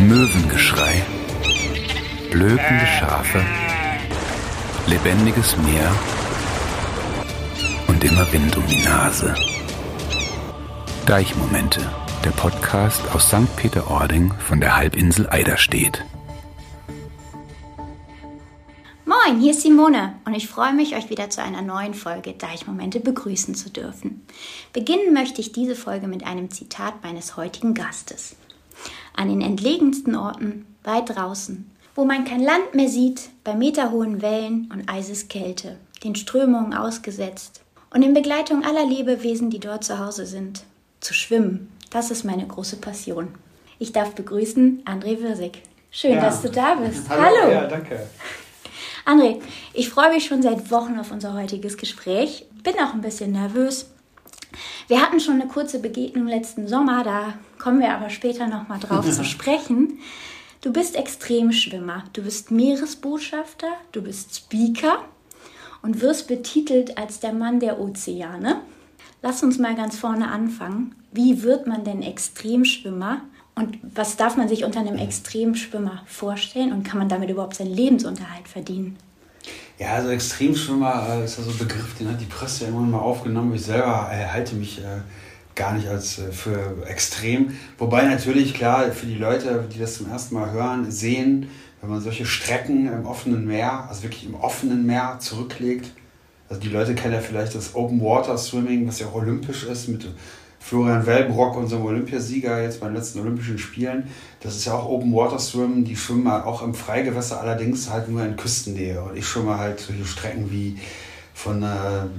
[0.00, 1.02] Möwengeschrei,
[2.30, 3.44] blökende Schafe,
[4.86, 5.92] lebendiges Meer
[7.88, 9.34] und immer Wind um die Nase.
[11.04, 11.80] Deichmomente,
[12.24, 13.56] der Podcast aus St.
[13.56, 16.04] Peter-Ording von der Halbinsel Eiderstedt.
[19.04, 23.00] Moin, hier ist Simone und ich freue mich, euch wieder zu einer neuen Folge Deichmomente
[23.00, 24.24] begrüßen zu dürfen.
[24.72, 28.36] Beginnen möchte ich diese Folge mit einem Zitat meines heutigen Gastes.
[29.18, 34.70] An den entlegensten Orten, weit draußen, wo man kein Land mehr sieht, bei meterhohen Wellen
[34.72, 40.62] und Eiseskälte, den Strömungen ausgesetzt und in Begleitung aller Lebewesen, die dort zu Hause sind.
[41.00, 43.34] Zu schwimmen, das ist meine große Passion.
[43.80, 45.62] Ich darf begrüßen André Wirsig.
[45.90, 46.20] Schön, ja.
[46.20, 47.08] dass du da bist.
[47.08, 47.22] Hallo.
[47.24, 47.50] Hallo.
[47.50, 48.06] Ja, danke.
[49.04, 49.40] André,
[49.72, 52.46] ich freue mich schon seit Wochen auf unser heutiges Gespräch.
[52.62, 53.90] Bin auch ein bisschen nervös.
[54.88, 59.10] Wir hatten schon eine kurze Begegnung letzten Sommer, da kommen wir aber später nochmal drauf
[59.10, 59.98] zu sprechen.
[60.60, 65.04] Du bist Extremschwimmer, du bist Meeresbotschafter, du bist Speaker
[65.82, 68.60] und wirst betitelt als der Mann der Ozeane.
[69.22, 70.94] Lass uns mal ganz vorne anfangen.
[71.12, 73.22] Wie wird man denn Extremschwimmer
[73.54, 77.74] und was darf man sich unter einem Extremschwimmer vorstellen und kann man damit überhaupt seinen
[77.74, 78.96] Lebensunterhalt verdienen?
[79.78, 82.80] Ja, also Extremschwimmer äh, ist ja so ein Begriff, den hat die Presse ja immer
[82.80, 83.54] mal aufgenommen.
[83.54, 85.02] Ich selber äh, halte mich äh,
[85.54, 87.56] gar nicht als äh, für extrem.
[87.78, 91.48] Wobei natürlich, klar, für die Leute, die das zum ersten Mal hören, sehen,
[91.80, 95.92] wenn man solche Strecken im offenen Meer, also wirklich im offenen Meer zurücklegt.
[96.48, 99.86] Also die Leute kennen ja vielleicht das Open Water Swimming, was ja auch olympisch ist
[99.86, 100.08] mit
[100.68, 104.04] Florian Welbrock, unserem Olympiasieger jetzt bei den letzten Olympischen Spielen.
[104.40, 105.82] Das ist ja auch Open Water Swim.
[105.86, 109.00] Die schwimmen halt auch im Freigewässer, allerdings halt nur in Küstennähe.
[109.00, 110.76] Und ich schwimme halt solche Strecken wie
[111.32, 111.66] von äh,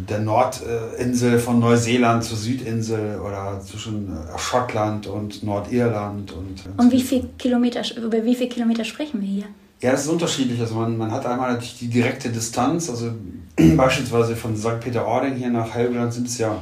[0.09, 6.31] der Nordinsel von Neuseeland zur Südinsel oder zwischen äh, Schottland und Nordirland.
[6.31, 9.45] Und, äh, und wie viel Kilometer, über wie viele Kilometer sprechen wir hier?
[9.79, 10.59] Ja, das ist unterschiedlich.
[10.59, 13.11] Also man, man hat einmal natürlich die direkte Distanz, also
[13.77, 14.79] beispielsweise von St.
[14.79, 16.59] Peter-Ording hier nach Helgoland sind es ja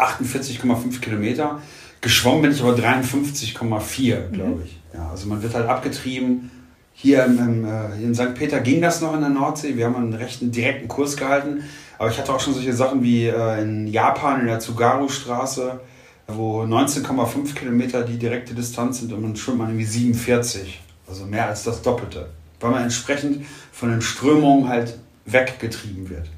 [0.00, 1.60] 48,5 Kilometer.
[2.00, 4.62] Geschwommen bin ich aber 53,4, glaube mhm.
[4.64, 4.78] ich.
[4.94, 6.50] Ja, also man wird halt abgetrieben.
[6.92, 8.34] Hier im, im, äh, in St.
[8.34, 9.76] Peter ging das noch in der Nordsee.
[9.76, 11.64] Wir haben einen rechten direkten Kurs gehalten.
[11.98, 15.80] Aber ich hatte auch schon solche Sachen wie äh, in Japan in der Tsugaru-Straße,
[16.28, 20.80] wo 19,5 Kilometer die direkte Distanz sind und man schwimmt man irgendwie 47.
[21.06, 22.30] Also mehr als das Doppelte.
[22.60, 24.96] Weil man entsprechend von den Strömungen halt
[25.26, 26.28] weggetrieben wird.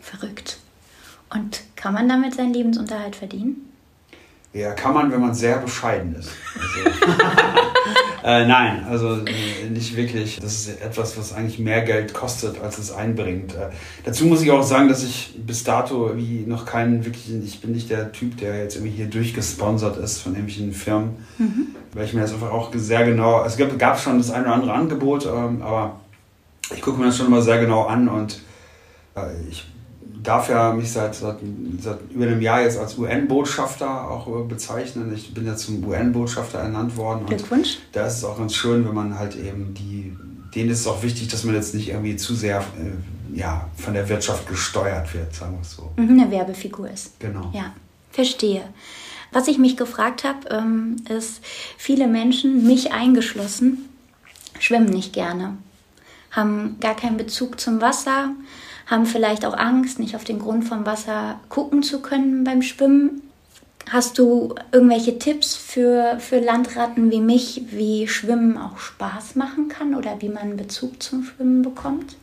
[0.00, 0.58] Verrückt.
[1.32, 3.70] Und kann man damit seinen Lebensunterhalt verdienen?
[4.54, 6.30] Ja, kann man, wenn man sehr bescheiden ist.
[6.54, 7.12] Also,
[8.24, 10.38] äh, nein, also äh, nicht wirklich.
[10.40, 13.54] Das ist etwas, was eigentlich mehr Geld kostet, als es einbringt.
[13.54, 13.68] Äh,
[14.02, 17.72] dazu muss ich auch sagen, dass ich bis dato wie noch keinen wirklichen, ich bin
[17.72, 21.66] nicht der Typ, der jetzt irgendwie hier durchgesponsert ist von irgendwelchen Firmen, mhm.
[21.92, 24.54] weil ich mir das einfach auch sehr genau, es gab, gab schon das eine oder
[24.54, 26.00] andere Angebot, ähm, aber
[26.74, 28.40] ich gucke mir das schon immer sehr genau an und
[29.16, 29.66] äh, ich
[30.24, 31.36] darf ja mich seit, seit,
[31.80, 35.14] seit über einem Jahr jetzt als UN-Botschafter auch äh, bezeichnen.
[35.14, 37.26] Ich bin ja zum UN-Botschafter ernannt worden.
[37.26, 37.78] Glückwunsch.
[37.92, 40.16] da ist es auch ganz schön, wenn man halt eben die,
[40.54, 43.94] denen ist es auch wichtig, dass man jetzt nicht irgendwie zu sehr äh, ja, von
[43.94, 45.92] der Wirtschaft gesteuert wird, sagen wir es so.
[45.96, 47.18] Mhm, eine Werbefigur ist.
[47.20, 47.50] Genau.
[47.52, 47.74] Ja,
[48.10, 48.62] verstehe.
[49.32, 51.40] Was ich mich gefragt habe, ähm, ist,
[51.76, 53.88] viele Menschen, mich eingeschlossen,
[54.60, 55.56] schwimmen nicht gerne,
[56.30, 58.30] haben gar keinen Bezug zum Wasser
[58.86, 63.22] haben vielleicht auch Angst, nicht auf den Grund vom Wasser gucken zu können beim Schwimmen.
[63.90, 69.94] Hast du irgendwelche Tipps für, für Landratten wie mich, wie Schwimmen auch Spaß machen kann
[69.94, 72.16] oder wie man Bezug zum Schwimmen bekommt?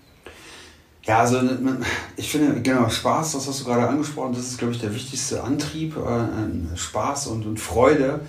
[1.03, 1.41] Ja, also
[2.15, 5.43] ich finde, genau, Spaß, das hast du gerade angesprochen, das ist, glaube ich, der wichtigste
[5.43, 8.21] Antrieb, äh, Spaß und, und Freude.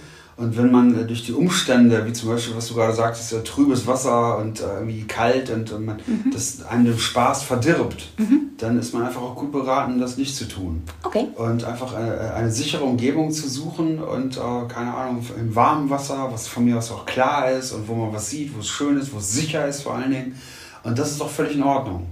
[0.43, 3.39] Und wenn man äh, durch die Umstände, wie zum Beispiel, was du gerade sagtest, ja,
[3.41, 6.33] trübes Wasser und äh, irgendwie kalt und, man, mhm.
[6.33, 8.51] das einem den Spaß verdirbt, mhm.
[8.59, 10.83] dann ist man einfach auch gut beraten, das nicht zu tun.
[11.05, 11.29] Okay.
[11.37, 15.89] Und einfach eine, äh, eine sichere Umgebung zu suchen und, äh, keine Ahnung, im warmen
[15.91, 18.69] Wasser, was von mir aus auch klar ist und wo man was sieht, wo es
[18.69, 20.35] schön ist, wo es sicher ist vor allen Dingen.
[20.83, 22.09] Und das ist doch völlig in Ordnung.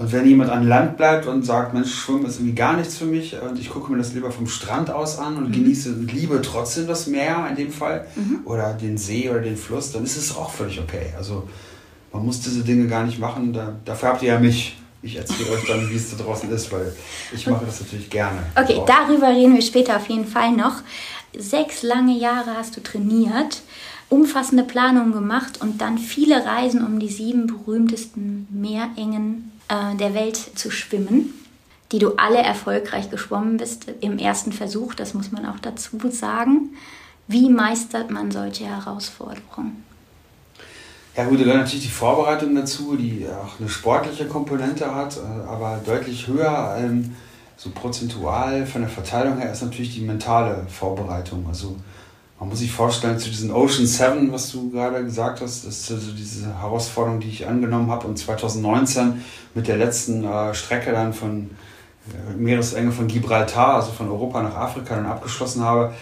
[0.00, 3.04] Und wenn jemand an Land bleibt und sagt, Mensch, Schwimmen ist irgendwie gar nichts für
[3.04, 5.52] mich und ich gucke mir das lieber vom Strand aus an und mhm.
[5.52, 8.40] genieße und liebe trotzdem das Meer in dem Fall mhm.
[8.46, 11.12] oder den See oder den Fluss, dann ist es auch völlig okay.
[11.18, 11.46] Also
[12.14, 13.52] man muss diese Dinge gar nicht machen.
[13.52, 14.78] Da, dafür habt ihr ja mich.
[15.02, 16.94] Ich erzähle euch dann, wie es da draußen ist, weil
[17.34, 18.38] ich mache das natürlich gerne.
[18.56, 18.86] Okay, auch.
[18.86, 20.76] darüber reden wir später auf jeden Fall noch.
[21.36, 23.60] Sechs lange Jahre hast du trainiert
[24.10, 30.36] umfassende Planungen gemacht und dann viele Reisen um die sieben berühmtesten Meerengen äh, der Welt
[30.36, 31.32] zu schwimmen,
[31.92, 36.70] die du alle erfolgreich geschwommen bist im ersten Versuch, das muss man auch dazu sagen.
[37.28, 39.84] Wie meistert man solche Herausforderungen?
[41.16, 45.48] Ja gut, da gehört natürlich die Vorbereitung dazu, die auch eine sportliche Komponente hat, äh,
[45.48, 47.14] aber deutlich höher, ähm,
[47.56, 51.44] so prozentual von der Verteilung her, ist natürlich die mentale Vorbereitung.
[51.46, 51.76] Also
[52.40, 56.10] man muss sich vorstellen, zu diesem Ocean 7, was du gerade gesagt hast, ist also
[56.12, 59.22] diese Herausforderung, die ich angenommen habe und 2019
[59.54, 61.50] mit der letzten äh, Strecke dann von
[62.08, 65.92] äh, Meeresenge von Gibraltar, also von Europa nach Afrika, dann abgeschlossen habe.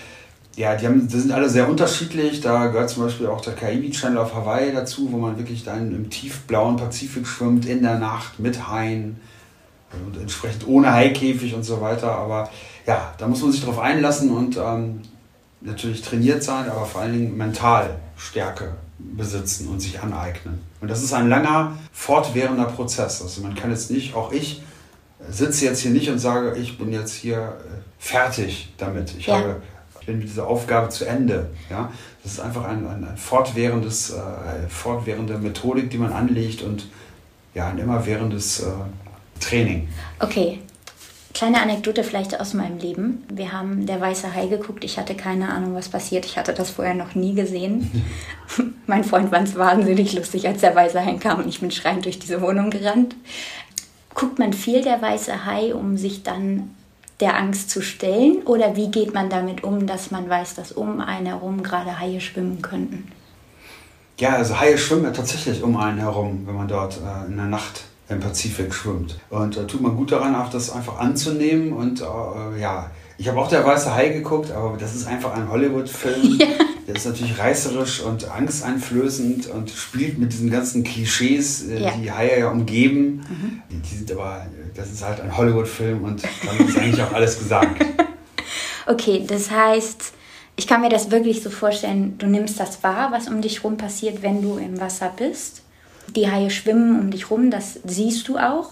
[0.54, 2.40] Ja, die, haben, die sind alle sehr unterschiedlich.
[2.40, 5.92] Da gehört zum Beispiel auch der Kaibi Channel auf Hawaii dazu, wo man wirklich dann
[5.92, 9.20] im tiefblauen Pazifik schwimmt, in der Nacht mit Haien
[10.06, 12.12] und entsprechend ohne Haikäfig und so weiter.
[12.12, 12.48] Aber
[12.86, 15.00] ja, da muss man sich drauf einlassen und ähm,
[15.60, 20.60] natürlich trainiert sein, aber vor allen Dingen mental Stärke besitzen und sich aneignen.
[20.80, 23.22] Und das ist ein langer, fortwährender Prozess.
[23.22, 24.62] Also man kann jetzt nicht, auch ich
[25.28, 29.14] sitze jetzt hier nicht und sage, ich bin jetzt hier äh, fertig damit.
[29.18, 29.38] Ich, ja.
[29.38, 29.62] habe,
[30.08, 31.50] bin mit dieser Aufgabe zu Ende.
[31.70, 31.92] Ja?
[32.22, 36.88] Das ist einfach ein, ein, ein fortwährendes, äh, fortwährende Methodik, die man anlegt und
[37.54, 38.70] ja, ein immerwährendes äh,
[39.38, 39.88] Training.
[40.18, 40.60] Okay,
[41.38, 43.24] Kleine Anekdote vielleicht aus meinem Leben.
[43.32, 44.82] Wir haben Der Weiße Hai geguckt.
[44.82, 46.24] Ich hatte keine Ahnung, was passiert.
[46.26, 48.04] Ich hatte das vorher noch nie gesehen.
[48.88, 52.06] mein Freund fand es wahnsinnig lustig, als der Weiße Hai kam und ich bin schreiend
[52.06, 53.14] durch diese Wohnung gerannt.
[54.14, 56.74] Guckt man viel Der Weiße Hai, um sich dann
[57.20, 58.42] der Angst zu stellen?
[58.44, 62.20] Oder wie geht man damit um, dass man weiß, dass um einen herum gerade Haie
[62.20, 63.12] schwimmen könnten?
[64.18, 67.46] Ja, also Haie schwimmen ja tatsächlich um einen herum, wenn man dort äh, in der
[67.46, 69.18] Nacht im Pazifik schwimmt.
[69.30, 71.72] Und da äh, tut man gut daran, auch das einfach anzunehmen.
[71.72, 75.50] Und äh, ja, ich habe auch der Weiße Hai geguckt, aber das ist einfach ein
[75.50, 76.38] Hollywood-Film.
[76.88, 76.94] Ja.
[76.94, 81.90] Der ist natürlich reißerisch und angsteinflößend und spielt mit diesen ganzen Klischees, äh, ja.
[81.90, 83.26] die Haie ja umgeben.
[83.28, 83.62] Mhm.
[83.70, 87.38] Die, die, sind aber, das ist halt ein Hollywood-Film und damit ist eigentlich auch alles
[87.38, 87.84] gesagt.
[88.86, 90.14] Okay, das heißt,
[90.56, 93.76] ich kann mir das wirklich so vorstellen, du nimmst das wahr, was um dich rum
[93.76, 95.60] passiert, wenn du im Wasser bist
[96.16, 98.70] die Haie schwimmen um dich rum, das siehst du auch?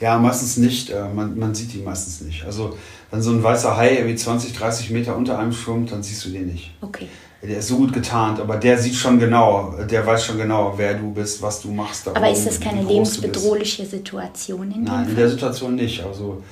[0.00, 0.90] Ja, meistens nicht.
[0.90, 2.44] Äh, man, man sieht die meistens nicht.
[2.44, 2.76] Also
[3.10, 6.30] wenn so ein weißer Hai irgendwie 20, 30 Meter unter einem schwimmt, dann siehst du
[6.30, 6.74] den nicht.
[6.80, 7.08] Okay.
[7.42, 10.94] Der ist so gut getarnt, aber der sieht schon genau, der weiß schon genau, wer
[10.94, 12.08] du bist, was du machst.
[12.08, 16.02] aber ist das keine lebensbedrohliche Situation in Nein, in der Situation nicht.
[16.02, 16.42] Also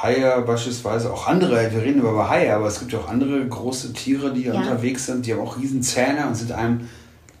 [0.00, 3.92] Haie beispielsweise, auch andere, wir reden über Haie, aber es gibt ja auch andere große
[3.94, 4.52] Tiere, die ja.
[4.52, 6.88] unterwegs sind, die haben auch riesen Zähne und sind einem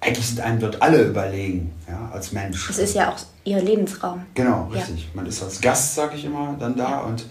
[0.06, 2.70] eigentlich sind einem dort alle überlegen, ja, als Mensch.
[2.70, 4.22] Es ist ja auch ihr Lebensraum.
[4.34, 5.00] Genau, richtig.
[5.00, 5.10] Ja.
[5.14, 7.26] Man ist als Gast, sage ich immer, dann da und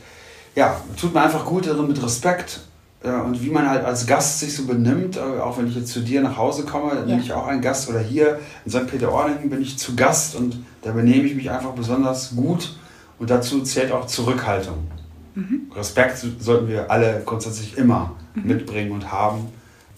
[0.55, 2.61] ja, tut mir einfach gut darin mit Respekt
[3.03, 5.91] äh, und wie man halt als Gast sich so benimmt, äh, auch wenn ich jetzt
[5.91, 7.15] zu dir nach Hause komme, dann ja.
[7.15, 8.87] bin ich auch ein Gast oder hier in St.
[8.87, 12.75] Peter-Ording bin ich zu Gast und da benehme ich mich einfach besonders gut
[13.19, 14.87] und dazu zählt auch Zurückhaltung.
[15.35, 15.71] Mhm.
[15.75, 18.47] Respekt sollten wir alle grundsätzlich immer mhm.
[18.47, 19.49] mitbringen und haben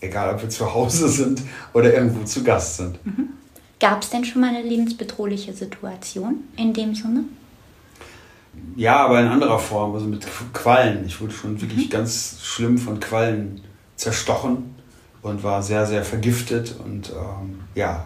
[0.02, 1.42] egal ob wir zu Hause sind
[1.74, 3.06] oder irgendwo zu Gast sind.
[3.06, 3.30] Mhm.
[3.80, 7.26] Gab es denn schon mal eine lebensbedrohliche Situation in dem Sinne?
[8.76, 11.06] Ja, aber in anderer Form, also mit Quallen.
[11.06, 11.92] Ich wurde schon wirklich mhm.
[11.92, 13.62] ganz schlimm von Quallen
[13.96, 14.76] zerstochen
[15.22, 18.06] und war sehr, sehr vergiftet und ähm, ja.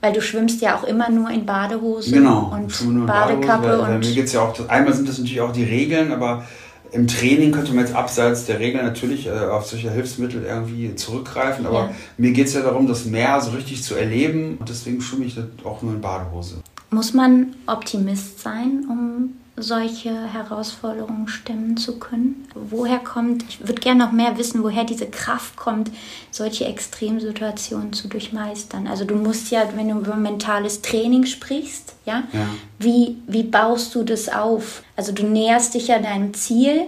[0.00, 3.46] Weil du schwimmst ja auch immer nur in Badehose genau, und Badekappe.
[3.46, 6.44] Badehose, weil, weil mir geht's ja auch, einmal sind das natürlich auch die Regeln, aber
[6.92, 11.66] im Training könnte man jetzt abseits der Regeln natürlich äh, auf solche Hilfsmittel irgendwie zurückgreifen,
[11.66, 11.94] aber ja.
[12.18, 15.36] mir geht es ja darum, das Meer so richtig zu erleben und deswegen schwimme ich
[15.64, 16.62] auch nur in Badehose.
[16.90, 19.30] Muss man Optimist sein, um
[19.62, 22.46] solche Herausforderungen stemmen zu können?
[22.54, 25.90] Woher kommt, ich würde gerne noch mehr wissen, woher diese Kraft kommt,
[26.30, 28.86] solche Extremsituationen zu durchmeistern.
[28.86, 32.46] Also du musst ja, wenn du über mentales Training sprichst, ja, ja.
[32.78, 34.82] Wie, wie baust du das auf?
[34.96, 36.82] Also du näherst dich ja deinem Ziel.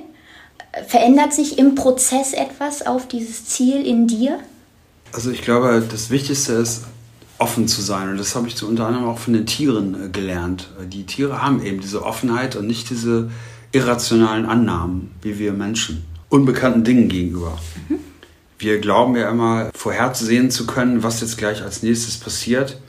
[0.88, 4.40] Verändert sich im Prozess etwas auf dieses Ziel in dir?
[5.12, 6.83] Also ich glaube, das Wichtigste ist,
[7.45, 8.09] offen zu sein.
[8.09, 10.71] Und das habe ich so unter anderem auch von den Tieren äh, gelernt.
[10.81, 13.31] Äh, die Tiere haben eben diese Offenheit und nicht diese
[13.73, 17.59] irrationalen Annahmen, wie wir Menschen, unbekannten Dingen gegenüber.
[17.89, 17.99] Mhm.
[18.59, 22.81] Wir glauben ja immer, vorherzusehen zu können, was jetzt gleich als nächstes passiert,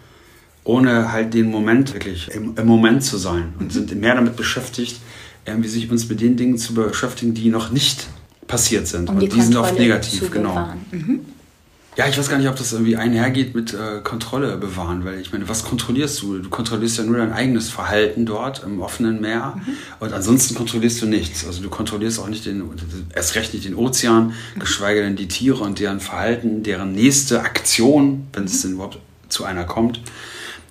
[0.64, 3.54] ohne halt den Moment wirklich im, im Moment zu sein.
[3.60, 3.72] Und mhm.
[3.72, 5.02] sind mehr damit beschäftigt,
[5.46, 8.08] irgendwie sich uns mit den Dingen zu beschäftigen, die noch nicht
[8.48, 9.10] passiert sind.
[9.10, 10.70] Um und die, die sind oft negativ, genau.
[10.92, 11.26] Mhm.
[11.98, 15.32] Ja, ich weiß gar nicht, ob das irgendwie einhergeht mit äh, Kontrolle bewahren, weil ich
[15.32, 16.40] meine, was kontrollierst du?
[16.40, 19.78] Du kontrollierst ja nur dein eigenes Verhalten dort im offenen Meer mhm.
[20.02, 21.48] und ansonsten kontrollierst du nichts.
[21.48, 22.64] Also du kontrollierst auch nicht den,
[23.16, 24.60] erst recht nicht den Ozean, mhm.
[24.60, 28.62] geschweige denn die Tiere und deren Verhalten, deren nächste Aktion, wenn es mhm.
[28.62, 29.00] denn überhaupt
[29.30, 30.02] zu einer kommt.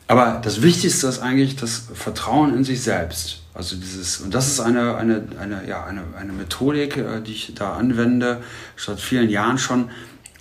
[0.07, 3.41] Aber das Wichtigste ist eigentlich das Vertrauen in sich selbst.
[3.55, 7.53] Also dieses, und das ist eine, eine, eine, ja, eine, eine Methodik, äh, die ich
[7.55, 8.43] da anwende,
[8.77, 9.91] seit vielen Jahren schon,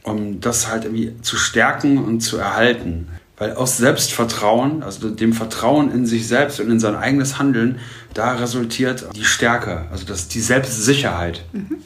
[0.04, 3.08] um das halt irgendwie zu stärken und zu erhalten.
[3.38, 7.80] Weil aus Selbstvertrauen, also dem Vertrauen in sich selbst und in sein eigenes Handeln,
[8.14, 11.44] da resultiert die Stärke, also das, die Selbstsicherheit.
[11.52, 11.78] Mhm.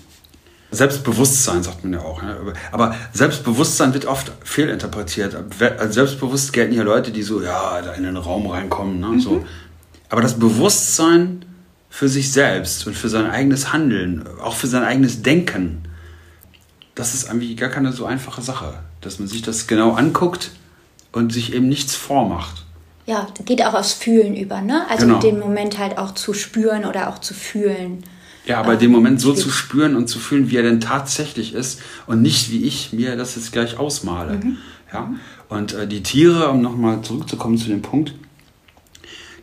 [0.70, 2.22] Selbstbewusstsein sagt man ja auch.
[2.22, 2.36] Ne?
[2.74, 5.38] Aber Selbstbewusstsein wird oft fehlinterpretiert.
[5.78, 9.00] Als selbstbewusst gelten hier Leute, die so, ja, da in den Raum reinkommen.
[9.00, 9.08] Ne?
[9.08, 9.20] Mhm.
[9.22, 9.46] So.
[10.10, 11.46] Aber das Bewusstsein
[11.90, 15.87] für sich selbst und für sein eigenes Handeln, auch für sein eigenes Denken,
[16.98, 18.74] das ist irgendwie gar keine so einfache Sache.
[19.02, 20.52] Dass man sich das genau anguckt
[21.12, 22.66] und sich eben nichts vormacht.
[23.06, 24.86] Ja, geht auch aufs Fühlen über, ne?
[24.90, 25.20] Also genau.
[25.20, 28.04] den Moment halt auch zu spüren oder auch zu fühlen.
[28.46, 31.54] Ja, aber ähm, den Moment so zu spüren und zu fühlen, wie er denn tatsächlich
[31.54, 34.38] ist und nicht wie ich mir das jetzt gleich ausmale.
[34.38, 34.58] Mhm.
[34.92, 35.12] Ja?
[35.50, 38.14] Und äh, die Tiere, um nochmal zurückzukommen zu dem Punkt,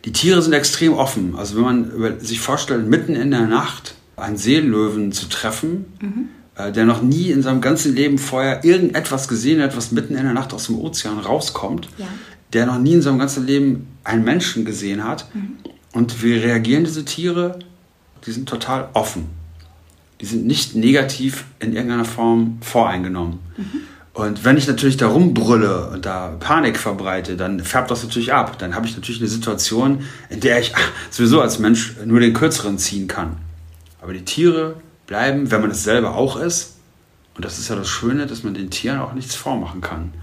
[0.03, 1.35] die Tiere sind extrem offen.
[1.35, 6.29] Also wenn man sich vorstellt, mitten in der Nacht einen Seelöwen zu treffen, mhm.
[6.55, 10.23] Äh, der noch nie in seinem ganzen Leben vorher irgendetwas gesehen hat, was mitten in
[10.23, 12.07] der Nacht aus dem Ozean rauskommt, ja.
[12.53, 15.27] der noch nie in seinem ganzen Leben einen Menschen gesehen hat.
[15.33, 15.57] Mhm.
[15.93, 17.59] Und wie reagieren diese Tiere?
[18.25, 19.29] die sind total offen.
[20.21, 23.39] Die sind nicht negativ in irgendeiner Form voreingenommen.
[23.57, 23.81] Mhm.
[24.13, 28.57] Und wenn ich natürlich da rumbrülle und da Panik verbreite, dann färbt das natürlich ab.
[28.57, 32.33] Dann habe ich natürlich eine Situation, in der ich ach, sowieso als Mensch nur den
[32.33, 33.37] Kürzeren ziehen kann.
[34.01, 36.75] Aber die Tiere bleiben, wenn man es selber auch ist,
[37.35, 40.13] und das ist ja das Schöne, dass man den Tieren auch nichts vormachen kann.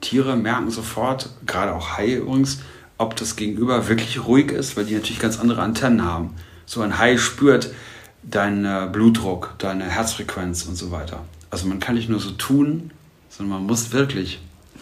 [0.00, 2.60] Tiere merken sofort, gerade auch Haie übrigens,
[2.98, 6.34] ob das Gegenüber wirklich ruhig ist, weil die natürlich ganz andere Antennen haben.
[6.64, 7.72] So ein Hai spürt
[8.22, 11.24] deinen äh, Blutdruck, deine Herzfrequenz und so weiter.
[11.50, 12.90] Also man kann nicht nur so tun,
[13.28, 14.40] sondern man muss wirklich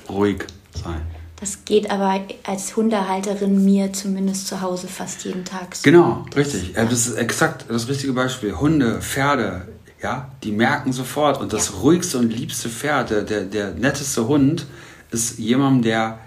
[0.09, 1.03] ruhig sein.
[1.45, 5.83] Das geht aber als Hundehalterin mir zumindest zu Hause fast jeden Tag so.
[5.83, 6.75] Genau, das, richtig.
[6.75, 6.87] Ja.
[6.87, 8.59] Das ist exakt das richtige Beispiel.
[8.59, 9.69] Hunde, Pferde,
[10.03, 11.39] ja, die merken sofort.
[11.39, 11.75] Und das ja.
[11.81, 14.65] ruhigste und liebste Pferd, der, der, der netteste Hund,
[15.11, 16.19] ist jemandem, der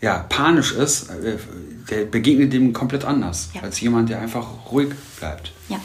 [0.00, 1.36] ja, panisch ist, äh,
[1.90, 3.60] der begegnet dem komplett anders ja.
[3.60, 5.52] als jemand, der einfach ruhig bleibt.
[5.68, 5.78] Ja.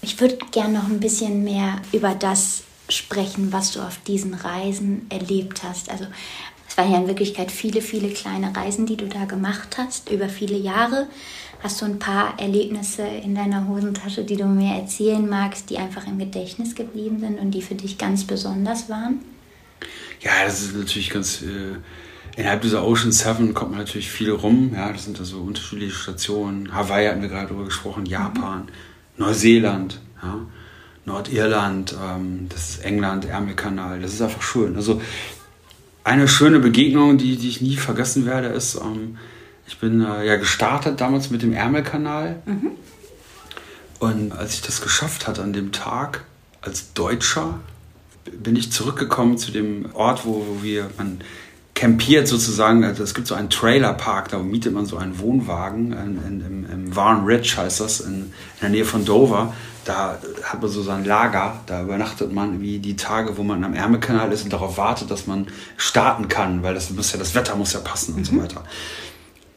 [0.00, 5.06] Ich würde gerne noch ein bisschen mehr über das sprechen, was du auf diesen Reisen
[5.10, 5.90] erlebt hast.
[5.90, 6.06] Also
[6.76, 10.28] es waren ja in Wirklichkeit viele, viele kleine Reisen, die du da gemacht hast, über
[10.28, 11.06] viele Jahre.
[11.62, 16.06] Hast du ein paar Erlebnisse in deiner Hosentasche, die du mir erzählen magst, die einfach
[16.06, 19.20] im Gedächtnis geblieben sind und die für dich ganz besonders waren?
[20.20, 21.40] Ja, das ist natürlich ganz...
[21.40, 21.76] Äh
[22.36, 24.72] Innerhalb dieser Ocean Seven kommt man natürlich viel rum.
[24.74, 26.74] Ja, das sind also unterschiedliche Stationen.
[26.74, 29.24] Hawaii hatten wir gerade drüber gesprochen, Japan, mhm.
[29.24, 30.40] Neuseeland, ja,
[31.06, 34.00] Nordirland, ähm, das ist England, Ärmelkanal.
[34.00, 34.76] Das ist einfach schön.
[34.76, 35.00] Also
[36.06, 39.18] eine schöne Begegnung, die, die ich nie vergessen werde, ist, ähm,
[39.66, 42.40] ich bin äh, ja gestartet damals mit dem Ärmelkanal.
[42.46, 42.70] Mhm.
[43.98, 46.22] Und als ich das geschafft hatte an dem Tag
[46.62, 47.58] als Deutscher,
[48.30, 51.22] bin ich zurückgekommen zu dem Ort, wo, wir, man
[51.74, 52.84] campiert sozusagen.
[52.84, 56.70] Also es gibt so einen Trailerpark, da mietet man so einen Wohnwagen in, in, im,
[56.70, 59.54] im Warren Ridge heißt das, in, in, der Nähe von Dover.
[59.86, 63.72] Da hat man so sein Lager, da übernachtet man wie die Tage, wo man am
[63.72, 67.54] Ärmelkanal ist und darauf wartet, dass man starten kann, weil das muss ja, das Wetter
[67.54, 68.24] muss ja passen und mhm.
[68.24, 68.64] so weiter.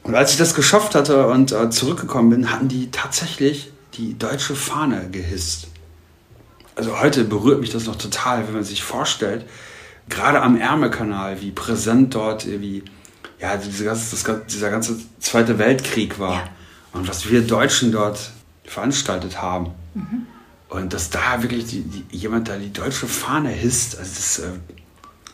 [0.03, 4.55] Und als ich das geschafft hatte und äh, zurückgekommen bin, hatten die tatsächlich die deutsche
[4.55, 5.67] Fahne gehisst.
[6.75, 9.45] Also heute berührt mich das noch total, wenn man sich vorstellt,
[10.09, 12.83] gerade am Ärmelkanal, wie präsent dort wie
[13.39, 16.33] ja, diese ganze, das, dieser ganze Zweite Weltkrieg war.
[16.33, 16.43] Ja.
[16.93, 18.31] Und was wir Deutschen dort
[18.65, 19.71] veranstaltet haben.
[19.93, 20.27] Mhm.
[20.69, 24.51] Und dass da wirklich die, die, jemand da die deutsche Fahne hisst, also das, äh,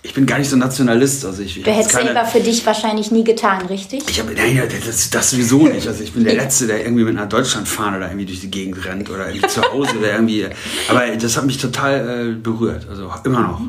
[0.06, 1.26] ich bin gar nicht so Nationalist.
[1.26, 4.04] Also ich, du hättest keine, selber für dich wahrscheinlich nie getan, richtig?
[4.08, 5.88] Ich habe, nein, das, das sowieso nicht.
[5.88, 8.86] Also ich bin der Letzte, der irgendwie mit einer Deutschlandfahne da irgendwie durch die Gegend
[8.86, 10.48] rennt oder irgendwie zu Hause oder irgendwie.
[10.88, 12.88] Aber das hat mich total äh, berührt.
[12.88, 13.62] Also immer noch.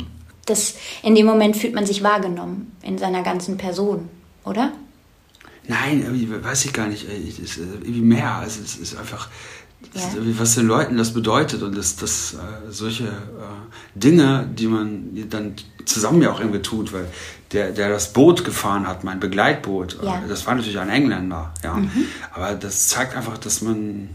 [0.44, 4.10] Das, in dem Moment fühlt man sich wahrgenommen in seiner ganzen Person,
[4.44, 4.72] oder?
[5.68, 7.06] Nein, irgendwie weiß ich gar nicht.
[7.08, 8.34] Es ist irgendwie mehr.
[8.34, 9.30] Also es ist einfach,
[9.94, 10.02] ja.
[10.38, 13.08] was den Leuten das bedeutet und dass das, äh, solche äh,
[13.94, 15.54] Dinge, die man dann
[15.84, 17.06] zusammen ja auch irgendwie tut, weil
[17.52, 20.22] der, der das Boot gefahren hat, mein Begleitboot, äh, ja.
[20.28, 21.74] das war natürlich ein Engländer, ja.
[21.74, 21.90] Mhm.
[22.32, 24.10] Aber das zeigt einfach, dass man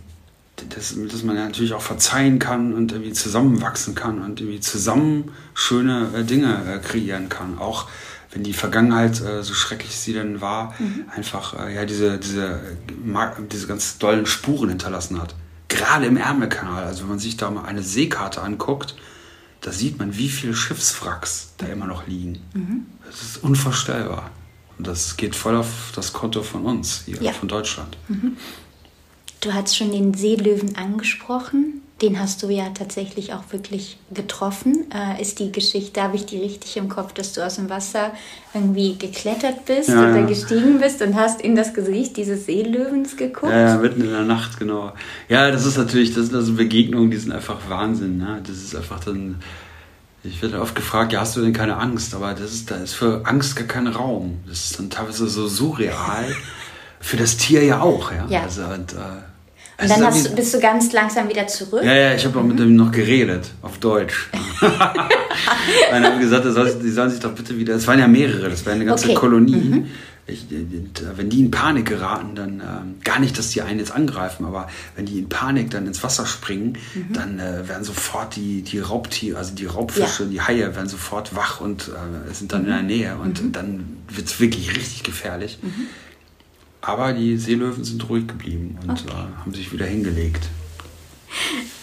[0.75, 5.31] dass, dass man ja natürlich auch verzeihen kann und irgendwie zusammenwachsen kann und irgendwie zusammen
[5.55, 7.57] schöne äh, Dinge äh, kreieren kann.
[7.57, 7.87] Auch
[8.31, 11.05] wenn die Vergangenheit, äh, so schrecklich sie denn war, mhm.
[11.15, 12.59] einfach äh, ja, diese, diese,
[13.51, 15.35] diese ganz dollen Spuren hinterlassen hat.
[15.71, 18.95] Gerade im Ärmelkanal, also wenn man sich da mal eine Seekarte anguckt,
[19.61, 22.39] da sieht man, wie viele Schiffswracks da immer noch liegen.
[22.53, 22.87] Mhm.
[23.05, 24.31] Das ist unvorstellbar.
[24.77, 27.31] Und das geht voll auf das Konto von uns hier, ja.
[27.31, 27.95] von Deutschland.
[28.09, 28.35] Mhm.
[29.39, 31.81] Du hast schon den Seelöwen angesprochen.
[32.01, 34.85] Den hast du ja tatsächlich auch wirklich getroffen.
[34.91, 38.11] Äh, ist die Geschichte, habe ich die richtig im Kopf, dass du aus dem Wasser
[38.53, 40.25] irgendwie geklettert bist ja, oder ja.
[40.25, 43.51] gestiegen bist und hast in das Gesicht dieses Seelöwens geguckt?
[43.51, 44.93] Ja, ja, mitten in der Nacht, genau.
[45.29, 48.17] Ja, das ist natürlich, das sind also Begegnungen, die sind einfach Wahnsinn.
[48.17, 48.41] Ne?
[48.45, 49.39] Das ist einfach dann.
[50.23, 52.13] Ich werde oft gefragt, ja, hast du denn keine Angst?
[52.13, 54.39] Aber das ist, da ist für Angst gar kein Raum.
[54.47, 56.35] Das ist dann teilweise so surreal.
[57.01, 58.25] für das Tier ja auch, ja.
[58.29, 58.43] ja.
[58.43, 58.97] Also, und, äh,
[59.81, 61.83] und dann hast, du, bist du ganz langsam wieder zurück?
[61.83, 64.29] Ja, ja, ich habe auch mit ihm noch geredet, auf Deutsch.
[65.91, 67.75] Dann habe gesagt, die sollen sich doch bitte wieder.
[67.75, 69.15] Es waren ja mehrere, das war eine ganze okay.
[69.15, 69.55] Kolonie.
[69.55, 69.85] Mhm.
[70.27, 70.45] Ich,
[71.15, 74.69] wenn die in Panik geraten, dann ähm, gar nicht, dass die einen jetzt angreifen, aber
[74.95, 77.13] wenn die in Panik dann ins Wasser springen, mhm.
[77.13, 80.29] dann äh, werden sofort die, die Raubtiere, also die Raubfische, ja.
[80.29, 82.67] die Haie werden sofort wach und äh, sind dann mhm.
[82.67, 83.51] in der Nähe und mhm.
[83.51, 85.57] dann wird es wirklich richtig gefährlich.
[86.81, 89.09] Aber die Seelöwen sind ruhig geblieben und okay.
[89.09, 90.49] äh, haben sich wieder hingelegt.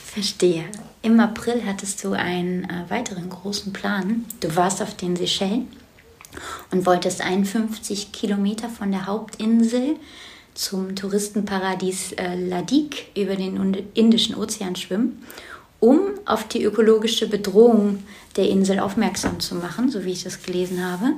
[0.05, 0.65] Verstehe.
[1.03, 4.25] Im April hattest du einen äh, weiteren großen Plan.
[4.41, 5.69] Du warst auf den Seychellen
[6.71, 9.97] und wolltest 51 Kilometer von der Hauptinsel
[10.55, 15.23] zum Touristenparadies äh, Ladik über den Indischen Ozean schwimmen,
[15.81, 18.03] um auf die ökologische Bedrohung
[18.37, 21.13] der Insel aufmerksam zu machen, so wie ich das gelesen habe.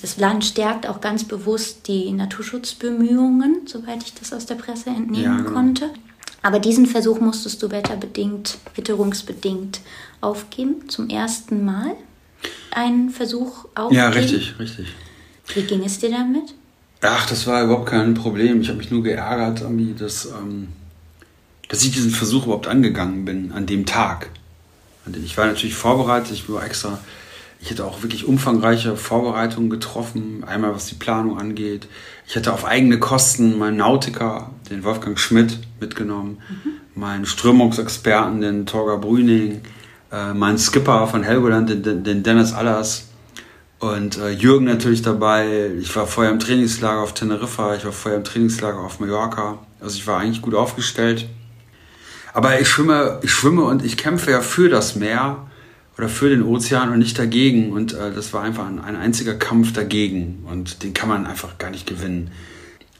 [0.00, 5.24] Das Land stärkt auch ganz bewusst die Naturschutzbemühungen, soweit ich das aus der Presse entnehmen
[5.24, 5.50] ja, genau.
[5.50, 5.90] konnte.
[6.42, 9.80] Aber diesen Versuch musstest du wetterbedingt, witterungsbedingt
[10.20, 11.96] aufgeben, zum ersten Mal
[12.70, 14.00] einen Versuch aufgeben.
[14.00, 14.86] Ja, richtig, richtig.
[15.54, 16.54] Wie ging es dir damit?
[17.00, 18.60] Ach, das war überhaupt kein Problem.
[18.60, 19.62] Ich habe mich nur geärgert,
[19.98, 20.68] dass, ähm,
[21.68, 24.30] dass ich diesen Versuch überhaupt angegangen bin an dem Tag.
[25.24, 26.98] Ich war natürlich vorbereitet, ich war extra,
[27.60, 31.88] ich hätte auch wirklich umfangreiche Vorbereitungen getroffen, einmal was die Planung angeht.
[32.26, 37.00] Ich hätte auf eigene Kosten meinen Nautiker, den Wolfgang Schmidt, mitgenommen, mhm.
[37.00, 39.60] meinen Strömungsexperten, den Torger Brüning,
[40.12, 43.08] äh, meinen Skipper von Helgoland, den, den Dennis Allers
[43.78, 45.70] und äh, Jürgen natürlich dabei.
[45.80, 49.58] Ich war vorher im Trainingslager auf Teneriffa, ich war vorher im Trainingslager auf Mallorca.
[49.80, 51.26] Also ich war eigentlich gut aufgestellt.
[52.36, 55.46] Aber ich schwimme, ich schwimme und ich kämpfe ja für das Meer
[55.96, 57.72] oder für den Ozean und nicht dagegen.
[57.72, 60.44] Und äh, das war einfach ein, ein, einziger Kampf dagegen.
[60.46, 62.30] Und den kann man einfach gar nicht gewinnen.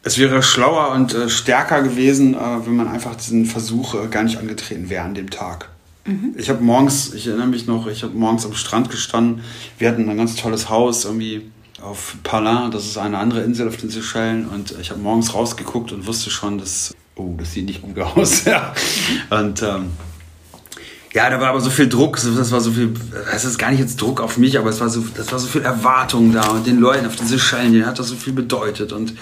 [0.03, 4.23] Es wäre schlauer und äh, stärker gewesen, äh, wenn man einfach diesen Versuch äh, gar
[4.23, 5.69] nicht angetreten wäre an dem Tag.
[6.07, 6.35] Mhm.
[6.39, 9.43] Ich habe morgens, ich erinnere mich noch, ich habe morgens am Strand gestanden.
[9.77, 11.51] Wir hatten ein ganz tolles Haus irgendwie
[11.83, 14.49] auf Palin, das ist eine andere Insel auf den Seychellen.
[14.49, 18.45] Und ich habe morgens rausgeguckt und wusste schon, dass oh, das sieht nicht gut aus.
[19.31, 19.91] Und ähm,
[21.13, 22.93] ja, da war aber so viel Druck, das war so viel,
[23.33, 25.47] das ist gar nicht jetzt Druck auf mich, aber es war so, das war so
[25.47, 28.93] viel Erwartung da und den Leuten auf diese Schellen, denen hat das so viel bedeutet
[28.93, 29.15] und,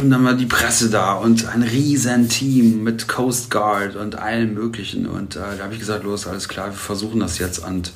[0.00, 4.54] und dann war die Presse da und ein riesen Team mit Coast Guard und allem
[4.54, 7.90] möglichen und äh, da habe ich gesagt, los, alles klar, wir versuchen das jetzt und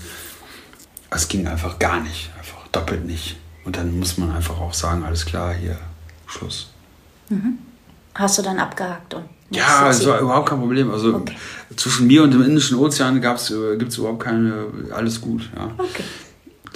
[1.10, 5.04] es ging einfach gar nicht, einfach doppelt nicht und dann muss man einfach auch sagen,
[5.04, 5.78] alles klar, hier,
[6.26, 6.70] Schluss.
[7.28, 7.58] Mhm
[8.14, 10.90] hast du dann abgehakt und ja, es war überhaupt kein Problem.
[10.90, 11.34] Also okay.
[11.74, 15.48] zwischen mir und dem Indischen Ozean äh, gibt es überhaupt keine, alles gut.
[15.56, 15.70] Ja.
[15.78, 16.04] Okay.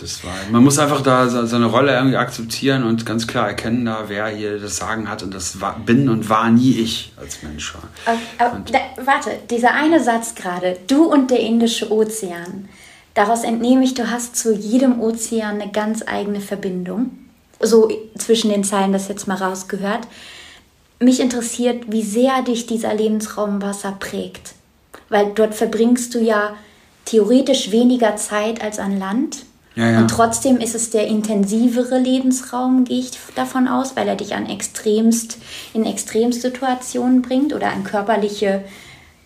[0.01, 4.05] Das war, man muss einfach da seine Rolle irgendwie akzeptieren und ganz klar erkennen, da,
[4.09, 5.23] wer hier das Sagen hat.
[5.23, 7.75] Und das war, bin und war nie ich als Mensch.
[8.07, 12.69] Aber, aber da, warte, dieser eine Satz gerade, du und der Indische Ozean,
[13.15, 17.11] daraus entnehme ich, du hast zu jedem Ozean eine ganz eigene Verbindung.
[17.61, 20.09] So zwischen den Zeilen das jetzt mal rausgehört
[21.03, 24.55] mich interessiert, wie sehr dich dieser Lebensraum Wasser prägt.
[25.09, 26.55] Weil dort verbringst du ja
[27.05, 29.45] theoretisch weniger Zeit als an Land.
[29.75, 29.99] Ja, ja.
[30.01, 34.47] Und trotzdem ist es der intensivere Lebensraum, gehe ich davon aus, weil er dich an
[34.47, 35.39] extremst,
[35.73, 38.65] in Extremsituationen bringt oder an körperliche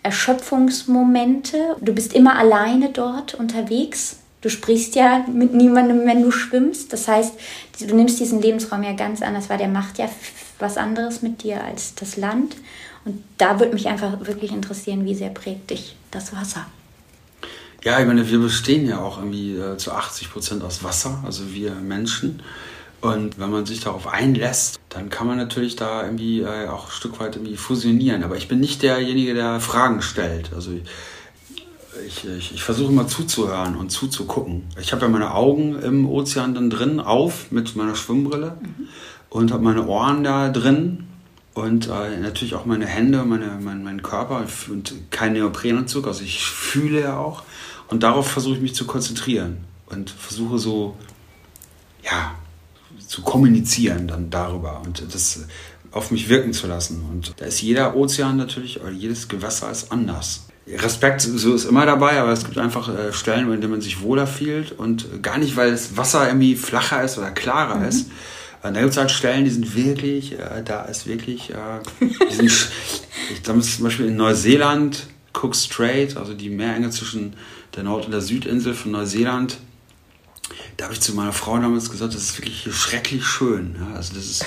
[0.03, 1.77] Erschöpfungsmomente.
[1.81, 4.19] Du bist immer alleine dort unterwegs.
[4.41, 6.93] Du sprichst ja mit niemandem, wenn du schwimmst.
[6.93, 7.35] Das heißt,
[7.81, 10.09] du nimmst diesen Lebensraum ja ganz anders, weil der macht ja
[10.59, 12.57] was anderes mit dir als das Land.
[13.05, 16.67] Und da würde mich einfach wirklich interessieren, wie sehr prägt dich das Wasser?
[17.85, 21.53] Ja, ich meine, wir bestehen ja auch irgendwie äh, zu 80 Prozent aus Wasser, also
[21.53, 22.43] wir Menschen.
[23.01, 26.91] Und wenn man sich darauf einlässt, dann kann man natürlich da irgendwie äh, auch ein
[26.91, 28.25] Stück weit irgendwie fusionieren.
[28.25, 30.51] Aber ich bin nicht derjenige, der Fragen stellt.
[30.53, 30.73] Also
[32.05, 34.65] ich, ich, ich versuche immer zuzuhören und zuzugucken.
[34.81, 38.57] Ich habe ja meine Augen im Ozean dann drin auf mit meiner Schwimmbrille.
[38.61, 38.89] Mhm
[39.31, 41.05] und habe meine Ohren da drin
[41.55, 46.45] und äh, natürlich auch meine Hände, meine, mein, mein Körper und kein Neoprenanzug, also ich
[46.45, 47.43] fühle ja auch
[47.89, 50.97] und darauf versuche ich mich zu konzentrieren und versuche so,
[52.03, 52.35] ja,
[53.07, 55.47] zu kommunizieren dann darüber und das
[55.93, 57.05] auf mich wirken zu lassen.
[57.11, 60.47] Und da ist jeder Ozean natürlich, oder jedes Gewässer ist anders.
[60.67, 64.03] Respekt so ist immer dabei, aber es gibt einfach äh, Stellen, in denen man sich
[64.03, 67.89] wohler fühlt und gar nicht, weil das Wasser irgendwie flacher ist oder klarer mhm.
[67.89, 68.11] ist.
[68.67, 72.51] Äh, da gibt es halt Stellen, die sind wirklich, äh, da ist wirklich, äh, sind,
[73.33, 77.35] ich glaube zum Beispiel in Neuseeland, Cook Strait, also die Meerenge zwischen
[77.75, 79.59] der Nord- und der Südinsel von Neuseeland,
[80.77, 83.77] da habe ich zu meiner Frau damals gesagt, das ist wirklich schrecklich schön.
[83.81, 84.45] Ja, also das ist,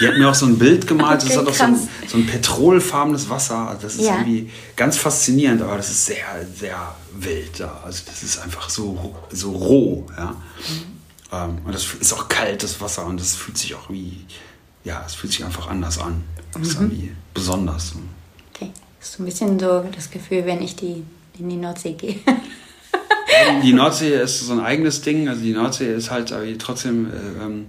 [0.00, 2.16] die hat mir auch so ein Bild gemalt, okay, das hat auch so ein, so
[2.18, 3.68] ein, petrolfarbenes Wasser.
[3.68, 4.18] Also das ist ja.
[4.18, 7.58] irgendwie ganz faszinierend, aber das ist sehr, sehr wild.
[7.58, 7.80] Ja.
[7.84, 10.06] Also das ist einfach so, so roh.
[10.16, 10.30] Ja.
[10.30, 10.99] Mhm.
[11.32, 14.24] Ähm, und das ist auch kalt, das Wasser, und das fühlt sich auch wie,
[14.84, 16.24] ja, es fühlt sich einfach anders an.
[16.52, 16.86] Das ist mhm.
[16.86, 17.94] irgendwie besonders.
[18.54, 18.72] Okay.
[18.98, 21.04] Das ist so ein bisschen so das Gefühl, wenn ich die,
[21.38, 22.16] in die Nordsee gehe.
[23.62, 25.28] die Nordsee ist so ein eigenes Ding.
[25.28, 27.66] Also die Nordsee ist halt trotzdem, äh, ähm,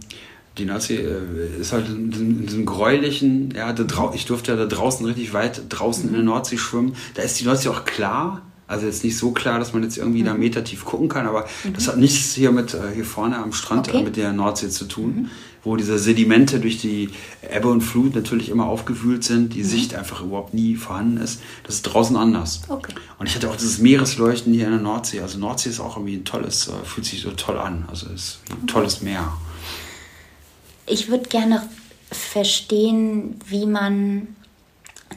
[0.58, 3.74] die Nordsee äh, ist halt in, in diesem gräulichen, ja,
[4.13, 6.95] ich durfte ja da draußen richtig weit draußen in der Nordsee schwimmen.
[7.13, 8.41] Da ist die Nordsee auch klar.
[8.72, 10.26] Also jetzt nicht so klar, dass man jetzt irgendwie mhm.
[10.26, 11.74] da Meter tief gucken kann, aber mhm.
[11.74, 14.04] das hat nichts hier mit äh, hier vorne am Strand okay.
[14.04, 15.14] mit der Nordsee zu tun.
[15.24, 15.30] Mhm
[15.64, 17.10] wo diese Sedimente durch die
[17.42, 19.68] Ebbe und Flut natürlich immer aufgewühlt sind, die mhm.
[19.68, 21.42] Sicht einfach überhaupt nie vorhanden ist.
[21.64, 22.62] Das ist draußen anders.
[22.68, 22.94] Okay.
[23.20, 25.22] Und ich hatte auch dieses Meeresleuchten hier in der Nordsee.
[25.22, 27.86] Also Nordsee ist auch irgendwie ein tolles, äh, fühlt sich so toll an.
[27.88, 29.32] Also es ist ein tolles Meer.
[30.88, 31.70] Ich würde gerne
[32.12, 34.36] verstehen, wie man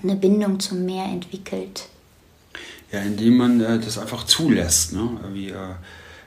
[0.03, 1.89] eine Bindung zum Meer entwickelt.
[2.95, 4.93] Ja, indem man äh, das einfach zulässt.
[4.93, 5.09] Ne?
[5.33, 5.57] Wie, äh,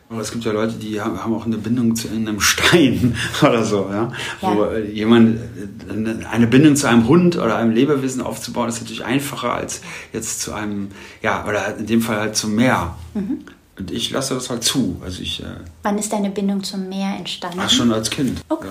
[0.09, 3.89] aber es gibt ja Leute, die haben auch eine Bindung zu einem Stein oder so.
[3.89, 4.11] Ja?
[4.41, 4.55] ja.
[4.55, 5.39] Wo jemand
[6.29, 9.79] eine Bindung zu einem Hund oder einem Lebewesen aufzubauen, ist natürlich einfacher als
[10.11, 10.89] jetzt zu einem,
[11.21, 12.97] ja, oder in dem Fall halt zum Meer.
[13.13, 13.45] Mhm.
[13.77, 15.01] Und ich lasse das halt zu.
[15.05, 15.45] Also ich, äh,
[15.83, 17.59] Wann ist deine Bindung zum Meer entstanden?
[17.61, 18.41] Ach, schon als Kind.
[18.49, 18.67] Okay.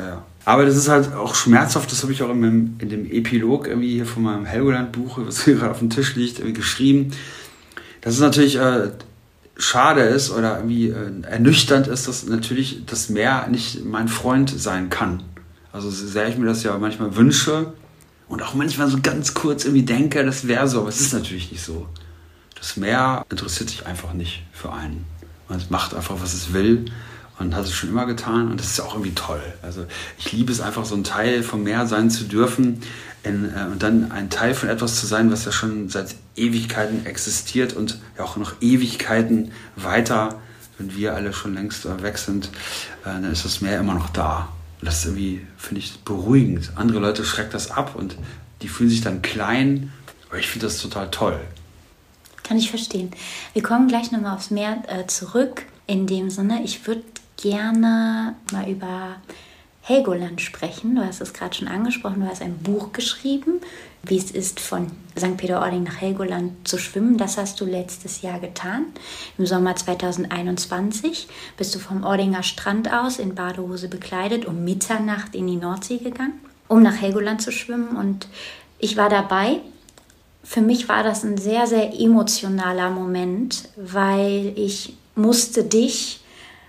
[0.00, 0.24] Ja, ja.
[0.46, 3.66] Aber das ist halt auch schmerzhaft, das habe ich auch in, meinem, in dem Epilog
[3.66, 7.10] irgendwie hier von meinem Helgoland-Buch, was hier gerade auf dem Tisch liegt, geschrieben.
[8.00, 8.92] Das ist natürlich äh,
[9.56, 14.88] schade ist oder irgendwie äh, ernüchternd ist, dass natürlich das Meer nicht mein Freund sein
[14.88, 15.24] kann.
[15.72, 17.72] Also sehr ich mir das ja manchmal wünsche
[18.28, 21.50] und auch manchmal so ganz kurz irgendwie denke, das wäre so, aber es ist natürlich
[21.50, 21.88] nicht so.
[22.56, 25.06] Das Meer interessiert sich einfach nicht für einen.
[25.48, 26.84] Man macht einfach, was es will
[27.38, 29.42] und hat es schon immer getan und das ist auch irgendwie toll.
[29.62, 29.84] Also
[30.18, 32.82] ich liebe es einfach, so ein Teil vom Meer sein zu dürfen
[33.22, 37.04] in, äh, und dann ein Teil von etwas zu sein, was ja schon seit Ewigkeiten
[37.06, 40.40] existiert und ja auch noch Ewigkeiten weiter,
[40.78, 44.48] wenn wir alle schon längst weg sind, äh, dann ist das Meer immer noch da.
[44.80, 46.72] Und das ist irgendwie, finde ich, beruhigend.
[46.76, 48.16] Andere Leute schreckt das ab und
[48.62, 49.92] die fühlen sich dann klein,
[50.28, 51.40] aber ich finde das total toll.
[52.42, 53.10] Kann ich verstehen.
[53.54, 55.64] Wir kommen gleich nochmal aufs Meer äh, zurück.
[55.88, 57.02] In dem Sinne, ich würde
[57.36, 59.16] gerne mal über
[59.86, 60.96] Helgoland sprechen.
[60.96, 63.60] Du hast es gerade schon angesprochen, du hast ein Buch geschrieben,
[64.02, 65.36] wie es ist, von St.
[65.36, 67.18] Peter-Ording nach Helgoland zu schwimmen.
[67.18, 68.86] Das hast du letztes Jahr getan.
[69.38, 75.46] Im Sommer 2021 bist du vom Ordinger Strand aus in Badehose bekleidet um Mitternacht in
[75.46, 77.96] die Nordsee gegangen, um nach Helgoland zu schwimmen.
[77.96, 78.26] Und
[78.80, 79.60] ich war dabei.
[80.42, 86.20] Für mich war das ein sehr, sehr emotionaler Moment, weil ich musste dich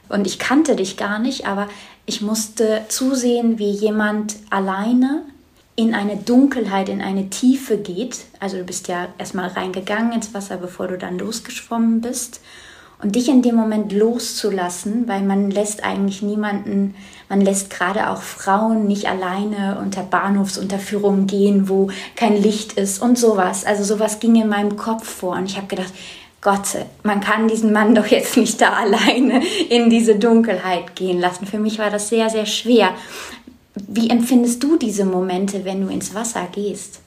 [0.09, 1.67] und ich kannte dich gar nicht, aber
[2.05, 5.23] ich musste zusehen, wie jemand alleine
[5.75, 8.25] in eine Dunkelheit, in eine Tiefe geht.
[8.39, 12.41] Also du bist ja erstmal reingegangen ins Wasser, bevor du dann losgeschwommen bist.
[12.99, 16.95] Und dich in dem Moment loszulassen, weil man lässt eigentlich niemanden,
[17.29, 23.19] man lässt gerade auch Frauen nicht alleine unter Bahnhofsunterführungen gehen, wo kein Licht ist und
[23.19, 23.65] sowas.
[23.65, 25.93] Also sowas ging in meinem Kopf vor und ich habe gedacht,
[26.41, 31.45] Gott, man kann diesen Mann doch jetzt nicht da alleine in diese Dunkelheit gehen lassen.
[31.45, 32.93] Für mich war das sehr, sehr schwer.
[33.87, 37.01] Wie empfindest du diese Momente, wenn du ins Wasser gehst?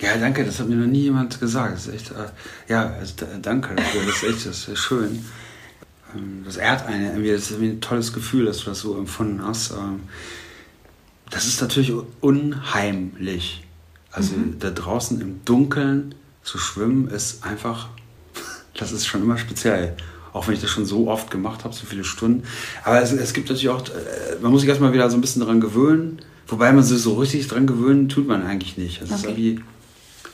[0.00, 1.74] Ja, danke, das hat mir noch nie jemand gesagt.
[1.74, 2.26] Das ist echt, äh,
[2.68, 5.24] ja, also, danke dafür, das ist echt das ist schön.
[6.14, 8.98] Ähm, das ehrt einen irgendwie, das ist irgendwie ein tolles Gefühl, dass du das so
[8.98, 9.70] empfunden hast.
[9.70, 10.00] Ähm,
[11.30, 13.64] das ist natürlich unheimlich.
[14.10, 14.58] Also mhm.
[14.58, 17.88] da draußen im Dunkeln zu schwimmen ist einfach
[18.74, 19.96] das ist schon immer speziell.
[20.32, 22.44] Auch wenn ich das schon so oft gemacht habe, so viele Stunden.
[22.84, 25.40] Aber es, es gibt natürlich auch, äh, man muss sich erstmal wieder so ein bisschen
[25.40, 26.22] daran gewöhnen.
[26.46, 29.02] Wobei man sich so richtig daran gewöhnen, tut man eigentlich nicht.
[29.02, 29.14] Es okay.
[29.14, 29.60] ist irgendwie,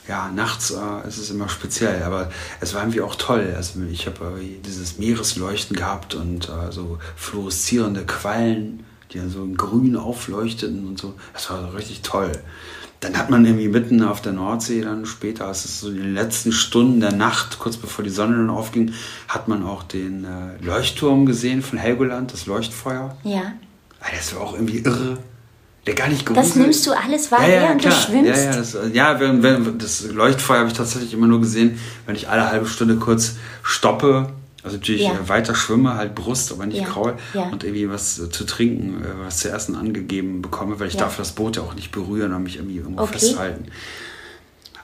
[0.07, 3.53] ja, nachts äh, ist es immer speziell, aber es war irgendwie auch toll.
[3.55, 9.57] Also ich habe dieses Meeresleuchten gehabt und äh, so fluoreszierende Quallen, die dann so in
[9.57, 11.13] grün aufleuchteten und so.
[11.33, 12.31] Das war richtig toll
[12.99, 16.51] dann hat man irgendwie mitten auf der Nordsee dann später, es so in den letzten
[16.51, 18.93] Stunden der Nacht, kurz bevor die Sonne dann aufging,
[19.27, 23.15] hat man auch den äh, Leuchtturm gesehen von Helgoland, das Leuchtfeuer.
[23.23, 23.53] Ja.
[24.15, 25.17] Das war auch irgendwie irre.
[25.85, 27.93] der gar nicht Das nimmst du alles wahr, ja, ja, während klar.
[27.93, 28.29] du schwimmst?
[28.29, 32.15] Ja, ja, das, ja wenn, wenn, das Leuchtfeuer habe ich tatsächlich immer nur gesehen, wenn
[32.15, 34.33] ich alle halbe Stunde kurz stoppe.
[34.63, 35.13] Also natürlich Ja.
[35.13, 37.13] äh, weiter schwimme, halt Brust, aber nicht Ja, Kraul.
[37.33, 37.43] ja.
[37.49, 41.15] Und irgendwie was äh, zu trinken, äh, was zu essen angegeben bekomme, weil ich darf
[41.17, 43.13] das Boot ja auch nicht berühren und mich irgendwie irgendwo Okay.
[43.13, 43.65] festhalten.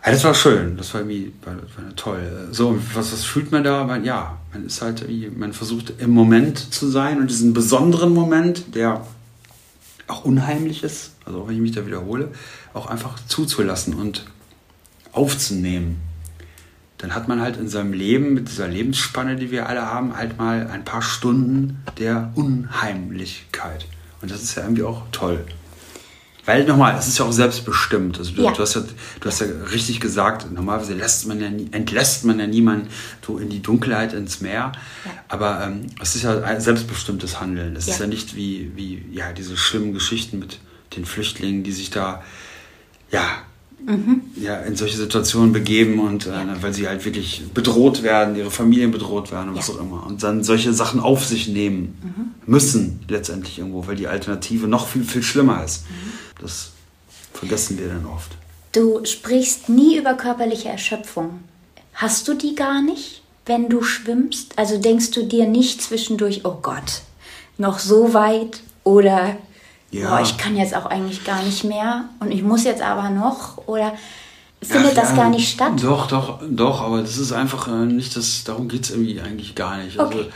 [0.05, 2.47] Ja, das war schön, das war irgendwie war, war toll.
[2.51, 3.83] So, was, was fühlt man da?
[3.85, 5.03] Man, ja, man ist halt
[5.37, 9.05] man versucht im Moment zu sein und diesen besonderen Moment, der
[10.07, 12.29] auch unheimlich ist, also auch wenn ich mich da wiederhole,
[12.75, 14.25] auch einfach zuzulassen und
[15.11, 15.97] aufzunehmen.
[16.97, 20.37] Dann hat man halt in seinem Leben, mit dieser Lebensspanne, die wir alle haben, halt
[20.37, 23.85] mal ein paar Stunden der Unheimlichkeit.
[24.21, 25.45] Und das ist ja irgendwie auch toll.
[26.45, 28.19] Weil nochmal, es ist ja auch selbstbestimmt.
[28.19, 28.51] Also du, Ja.
[28.51, 28.83] du, hast ja,
[29.19, 32.87] du hast ja richtig gesagt, normalerweise lässt man ja nie, entlässt man ja niemanden
[33.25, 34.71] so in die Dunkelheit, ins Meer.
[35.05, 35.11] Ja.
[35.27, 37.75] Aber ähm, es ist ja ein selbstbestimmtes Handeln.
[37.75, 38.05] Es ist Ja.
[38.05, 40.59] ja nicht wie, wie ja, diese schlimmen Geschichten mit
[40.95, 42.23] den Flüchtlingen, die sich da
[43.11, 43.23] ja,
[44.41, 48.91] ja, in solche Situationen begeben und äh, weil sie halt wirklich bedroht werden, ihre Familien
[48.91, 49.75] bedroht werden und was Ja.
[49.75, 50.05] auch immer.
[50.05, 55.03] Und dann solche Sachen auf sich nehmen müssen letztendlich irgendwo, weil die Alternative noch viel,
[55.03, 55.83] viel schlimmer ist.
[56.41, 56.71] Das
[57.33, 58.31] vergessen wir dann oft.
[58.71, 61.39] Du sprichst nie über körperliche Erschöpfung.
[61.93, 64.57] Hast du die gar nicht, wenn du schwimmst?
[64.57, 67.01] Also denkst du dir nicht zwischendurch, oh Gott,
[67.57, 69.37] noch so weit oder
[69.95, 70.09] Ja.
[70.09, 73.57] boah, ich kann jetzt auch eigentlich gar nicht mehr und ich muss jetzt aber noch
[73.67, 73.93] oder
[74.61, 75.73] findet Ach, das ja, gar nicht statt?
[75.81, 79.55] Doch, doch, doch, aber das ist einfach äh, nicht das, darum geht es irgendwie eigentlich
[79.55, 79.99] gar nicht.
[79.99, 80.29] Also, Okay.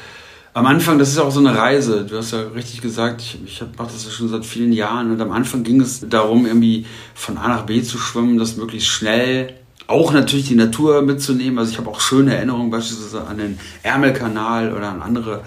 [0.53, 2.05] am Anfang, das ist auch so eine Reise.
[2.05, 5.21] Du hast ja richtig gesagt, ich, ich mache das ja schon seit vielen Jahren und
[5.21, 9.53] am Anfang ging es darum, irgendwie von A nach B zu schwimmen, das möglichst schnell.
[9.87, 11.57] Auch natürlich die Natur mitzunehmen.
[11.57, 15.41] Also ich habe auch schöne Erinnerungen beispielsweise an den Ärmelkanal oder an andere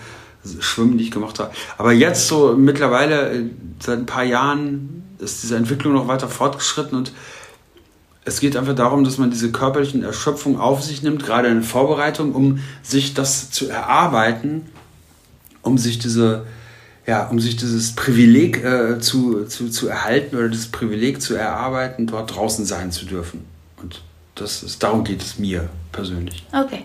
[0.60, 1.52] Schwimmen, die ich gemacht habe.
[1.78, 3.44] Aber jetzt so mittlerweile, äh,
[3.80, 7.12] seit ein paar Jahren, ist diese Entwicklung noch weiter fortgeschritten und
[8.24, 12.34] es geht einfach darum, dass man diese körperlichen Erschöpfungen auf sich nimmt, gerade in Vorbereitung,
[12.34, 14.66] um sich das zu erarbeiten,
[15.62, 16.46] um sich diese,
[17.06, 22.06] ja, um sich dieses Privileg äh, zu, zu, zu erhalten oder dieses Privileg zu erarbeiten,
[22.06, 23.44] dort draußen sein zu dürfen.
[23.80, 24.02] Und
[24.36, 26.46] das ist, darum geht es mir persönlich.
[26.52, 26.84] Okay.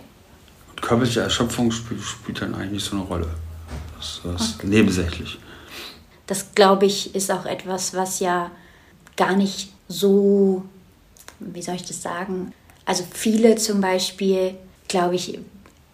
[0.70, 3.28] Und körperliche Erschöpfung spielt, spielt dann eigentlich nicht so eine Rolle.
[3.98, 5.40] Das, das ist nebensächlich.
[6.28, 8.52] Das glaube ich ist auch etwas, was ja
[9.16, 10.64] gar nicht so,
[11.40, 12.54] wie soll ich das sagen?
[12.86, 14.56] Also viele zum Beispiel,
[14.88, 15.40] glaube ich,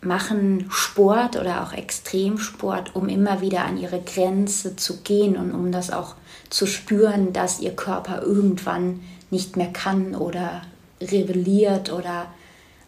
[0.02, 5.72] machen Sport oder auch Extremsport, um immer wieder an ihre Grenze zu gehen und um
[5.72, 6.16] das auch
[6.50, 10.62] zu spüren, dass ihr Körper irgendwann nicht mehr kann oder
[11.02, 12.28] rebelliert oder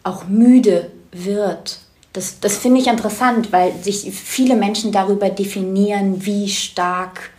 [0.02, 1.80] auch müde wird.
[2.16, 7.30] Das, das finde ich interessant, weil sich viele Menschen darüber definieren, wie stark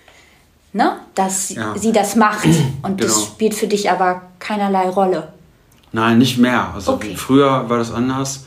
[0.73, 1.75] ne, dass Ja.
[1.77, 2.47] sie das macht.
[2.83, 3.25] Und das Genau.
[3.27, 5.33] spielt für dich aber keinerlei Rolle.
[5.91, 6.73] Nein, nicht mehr.
[6.75, 7.15] Also Okay.
[7.15, 8.43] früher war das anders.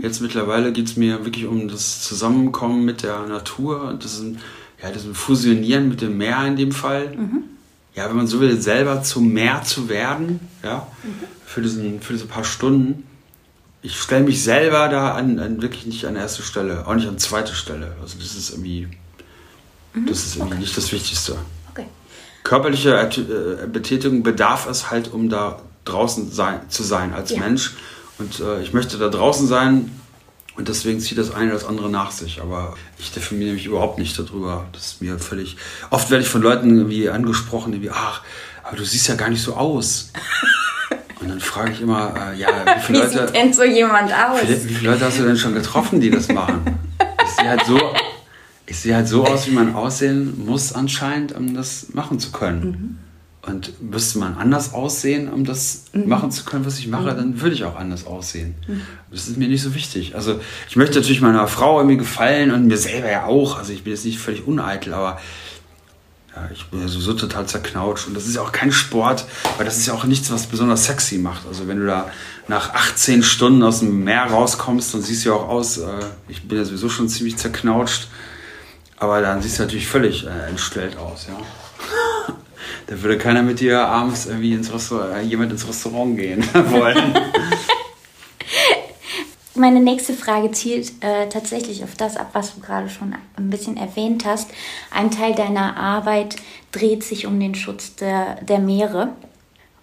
[0.00, 4.22] Jetzt mittlerweile geht es mir wirklich um das Zusammenkommen mit der Natur und das,
[4.80, 7.12] ja, das Fusionieren mit dem Meer in dem Fall.
[7.96, 10.86] Ja, wenn man so will, selber zum Meer zu werden, ja,
[11.44, 13.04] für, diesen, für diese paar Stunden.
[13.86, 17.18] Ich stelle mich selber da an, an wirklich nicht an erste Stelle, auch nicht an
[17.18, 17.94] zweite Stelle.
[18.00, 18.88] Also das ist irgendwie,
[20.08, 21.36] das ist irgendwie nicht das Wichtigste
[21.70, 21.86] Okay.
[22.44, 27.40] körperliche äh, Betätigung bedarf es halt, um da draußen sein, zu sein als Ja.
[27.40, 27.74] Mensch.
[28.18, 29.90] Und äh, ich möchte da draußen sein
[30.56, 32.40] und deswegen zieht das eine das andere nach sich.
[32.40, 34.64] Aber ich definiere mich überhaupt nicht darüber.
[34.72, 35.58] Das ist mir völlig.
[35.90, 38.22] Oft werde ich von Leuten irgendwie angesprochen, die wie, ach,
[38.62, 40.10] aber du siehst ja gar nicht so aus.
[41.24, 43.26] Und dann frage ich immer, äh, ja, wie viele Wie Leute.
[43.26, 44.40] sieht denn so jemand aus?
[44.46, 46.62] Wie, viele Leute hast du denn schon getroffen, die das machen?
[47.26, 47.80] Ich sehe halt so,
[48.66, 52.98] ich sehe halt so aus, wie man aussehen muss anscheinend, um das machen zu können.
[53.40, 57.54] Und müsste man anders aussehen, um das machen zu können, was ich mache, dann würde
[57.54, 58.54] ich auch anders aussehen.
[59.10, 60.14] Das ist mir nicht so wichtig.
[60.14, 63.58] Also ich möchte natürlich meiner Frau irgendwie gefallen und mir selber ja auch.
[63.58, 65.18] Also ich bin jetzt nicht völlig uneitel, aber
[66.34, 68.08] ja, ich bin ja sowieso total zerknautscht.
[68.08, 69.24] Und das ist ja auch kein Sport,
[69.56, 71.46] weil das ist ja auch nichts, was besonders sexy macht.
[71.46, 72.10] Also wenn du da
[72.48, 75.86] nach 18 Stunden aus dem Meer rauskommst, dann siehst du ja auch aus, äh,
[76.28, 78.08] ich bin ja sowieso schon ziemlich zerknautscht.
[78.96, 81.38] Aber dann siehst du natürlich völlig äh, entstellt aus, ja.
[82.86, 87.14] Da würde keiner mit dir abends irgendwie ins Restaurant, äh, jemand ins Restaurant gehen wollen.
[89.56, 93.76] Meine nächste Frage zielt äh, tatsächlich auf das ab, was du gerade schon ein bisschen
[93.76, 94.50] erwähnt hast.
[94.90, 96.36] Ein Teil deiner Arbeit
[96.72, 99.10] dreht sich um den Schutz der, der Meere.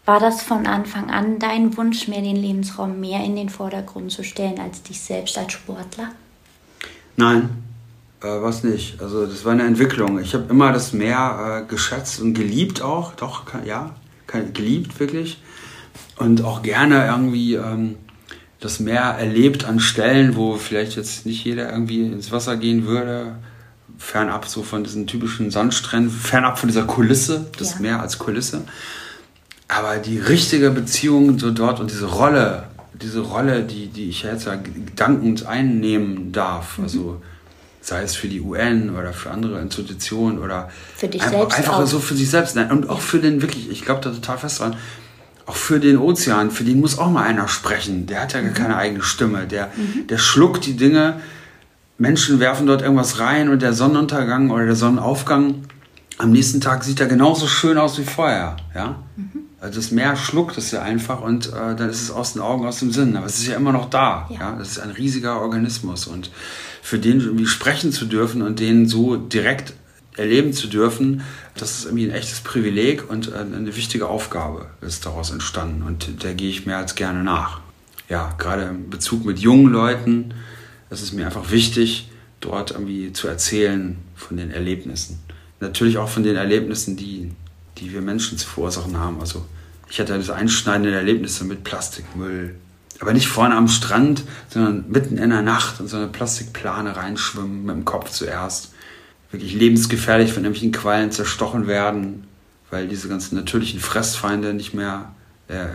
[0.05, 4.25] War das von Anfang an dein Wunsch, mehr den Lebensraum mehr in den Vordergrund zu
[4.25, 6.09] stellen als dich selbst als Sportler?
[7.15, 7.63] Nein,
[8.21, 9.01] äh, was nicht.
[9.01, 10.19] Also das war eine Entwicklung.
[10.19, 13.13] Ich habe immer das Meer äh, geschätzt und geliebt auch.
[13.13, 13.95] Doch, kann, ja,
[14.27, 15.41] kann, geliebt wirklich.
[16.17, 17.95] Und auch gerne irgendwie ähm,
[18.61, 23.35] das Meer erlebt an Stellen, wo vielleicht jetzt nicht jeder irgendwie ins Wasser gehen würde.
[23.97, 27.79] Fernab so von diesen typischen Sandstränden, fernab von dieser Kulisse, das ja.
[27.81, 28.61] Meer als Kulisse.
[29.67, 34.45] Aber die richtige Beziehung so dort und diese Rolle, diese Rolle, die, die ich jetzt
[34.45, 34.59] ja
[34.95, 36.83] dankend einnehmen darf, mhm.
[36.83, 37.21] also
[37.81, 41.79] sei es für die UN oder für andere Institutionen oder für dich einfach, selbst einfach
[41.79, 41.87] auch.
[41.87, 44.59] so für sich selbst Nein, und auch für den wirklich, ich glaube da total fest
[44.59, 44.75] dran,
[45.51, 48.05] auch für den Ozean, für den muss auch mal einer sprechen.
[48.05, 48.53] Der hat ja gar mhm.
[48.53, 49.47] keine eigene Stimme.
[49.47, 50.07] Der, mhm.
[50.07, 51.19] der schluckt die Dinge.
[51.97, 55.65] Menschen werfen dort irgendwas rein und der Sonnenuntergang oder der Sonnenaufgang
[56.17, 58.55] am nächsten Tag sieht er genauso schön aus wie vorher.
[58.73, 59.03] Ja?
[59.17, 59.41] Mhm.
[59.59, 62.65] Also das Meer schluckt es ja einfach und äh, dann ist es aus den Augen,
[62.65, 63.17] aus dem Sinn.
[63.17, 64.29] Aber es ist ja immer noch da.
[64.29, 64.39] Ja.
[64.39, 64.55] ja?
[64.57, 66.31] Das ist ein riesiger Organismus und
[66.81, 69.73] für den irgendwie sprechen zu dürfen und den so direkt
[70.15, 71.23] erleben zu dürfen,
[71.55, 76.33] das ist irgendwie ein echtes Privileg und eine wichtige Aufgabe ist daraus entstanden und der
[76.33, 77.59] gehe ich mehr als gerne nach.
[78.09, 80.33] Ja, gerade im Bezug mit jungen Leuten,
[80.89, 82.09] ist es mir einfach wichtig,
[82.41, 85.19] dort irgendwie zu erzählen von den Erlebnissen.
[85.59, 87.31] Natürlich auch von den Erlebnissen, die,
[87.77, 89.19] die wir Menschen zu verursachen haben.
[89.19, 89.45] Also
[89.89, 92.55] ich hatte diese einschneidenden Erlebnisse mit Plastikmüll,
[92.99, 97.65] aber nicht vorne am Strand, sondern mitten in der Nacht in so eine Plastikplane reinschwimmen,
[97.65, 98.73] mit dem Kopf zuerst.
[99.31, 102.27] Wirklich lebensgefährlich von irgendwelchen Quallen zerstochen werden,
[102.69, 105.13] weil diese ganzen natürlichen Fressfeinde nicht mehr,
[105.47, 105.65] äh,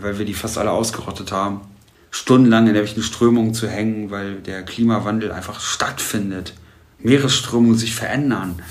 [0.00, 1.62] weil wir die fast alle ausgerottet haben.
[2.10, 6.54] Stundenlang in irgendwelchen Strömungen zu hängen, weil der Klimawandel einfach stattfindet.
[6.98, 8.62] Meeresströmungen sich verändern.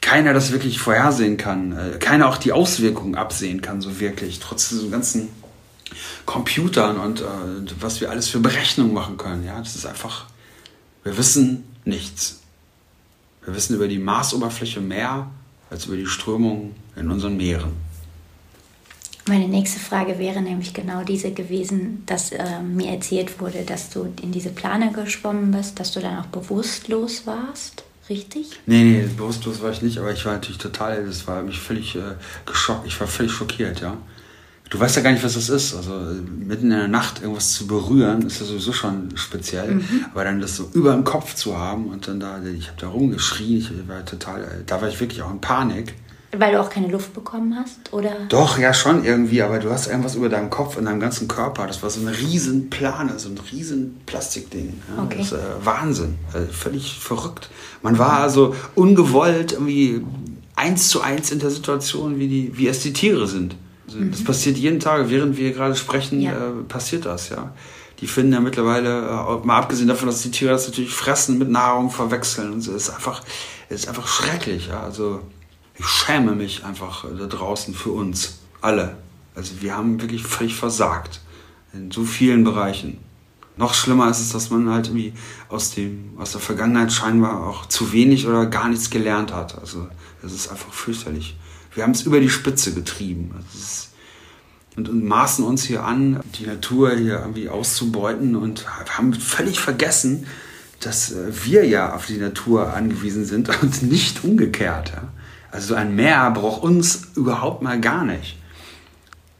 [0.00, 1.72] Keiner das wirklich vorhersehen kann.
[1.72, 4.40] Äh, keiner auch die Auswirkungen absehen kann, so wirklich.
[4.40, 5.28] Trotz diesem ganzen
[6.26, 7.24] Computern und äh,
[7.80, 9.44] was wir alles für Berechnungen machen können.
[9.44, 10.26] Ja, das ist einfach,
[11.04, 12.40] wir wissen nichts.
[13.46, 15.30] Wir wissen über die Marsoberfläche mehr
[15.70, 17.72] als über die Strömungen in unseren Meeren.
[19.28, 24.12] Meine nächste Frage wäre nämlich genau diese gewesen, dass äh, mir erzählt wurde, dass du
[24.22, 27.84] in diese Plane geschwommen bist, dass du dann auch bewusstlos warst.
[28.08, 28.50] Richtig?
[28.66, 31.96] Nee, nee, bewusstlos war ich nicht, aber ich war natürlich total, das war mich völlig
[31.96, 32.14] äh,
[32.46, 33.96] geschockt, ich war völlig schockiert, ja
[34.70, 35.74] du weißt ja gar nicht, was das ist.
[35.74, 35.92] Also
[36.38, 39.76] mitten in der Nacht irgendwas zu berühren, ist ja sowieso schon speziell.
[39.76, 40.06] Mhm.
[40.12, 42.88] Aber dann das so über dem Kopf zu haben und dann da, ich habe da
[42.88, 45.94] rumgeschrien, ich war total, da war ich wirklich auch in Panik.
[46.38, 48.10] Weil du auch keine Luft bekommen hast, oder?
[48.28, 51.66] Doch, ja schon irgendwie, aber du hast irgendwas über deinem Kopf und deinem ganzen Körper.
[51.66, 54.74] Das war so eine riesen Plane, so ein riesen Plastikding.
[54.96, 55.18] Ja, okay.
[55.18, 57.48] Das ist äh, Wahnsinn, also völlig verrückt.
[57.80, 60.02] Man war also ungewollt irgendwie
[60.56, 63.56] eins zu eins in der Situation, wie, die, wie es die Tiere sind.
[63.94, 64.10] Mhm.
[64.10, 66.32] Das passiert jeden Tag, während wir gerade sprechen, ja.
[66.32, 67.52] äh, passiert das, ja.
[68.00, 71.50] Die finden ja mittlerweile, äh, mal abgesehen davon, dass die Tiere das natürlich fressen, mit
[71.50, 73.22] Nahrung verwechseln und so, ist einfach,
[73.68, 74.82] ist einfach schrecklich, ja.
[74.82, 75.20] Also
[75.78, 78.96] ich schäme mich einfach äh, da draußen für uns, alle.
[79.34, 81.20] Also wir haben wirklich völlig versagt
[81.72, 82.98] in so vielen Bereichen.
[83.58, 85.14] Noch schlimmer ist es, dass man halt irgendwie
[85.48, 89.58] aus, dem, aus der Vergangenheit scheinbar auch zu wenig oder gar nichts gelernt hat.
[89.58, 89.88] Also
[90.22, 91.36] das ist einfach fürchterlich.
[91.76, 93.34] Wir haben es über die Spitze getrieben.
[93.54, 93.90] Ist,
[94.76, 100.26] und, und, maßen uns hier an, die Natur hier irgendwie auszubeuten und haben völlig vergessen,
[100.80, 104.90] dass äh, wir ja auf die Natur angewiesen sind und nicht umgekehrt.
[104.90, 105.08] Ja?
[105.50, 108.38] Also ein Meer braucht uns überhaupt mal gar nicht.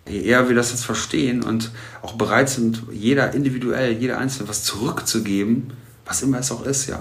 [0.06, 1.70] Je eher wir das jetzt verstehen und
[2.02, 5.72] auch bereit sind, jeder individuell, jeder Einzelne was zurückzugeben,
[6.04, 7.00] was immer es auch ist, ja,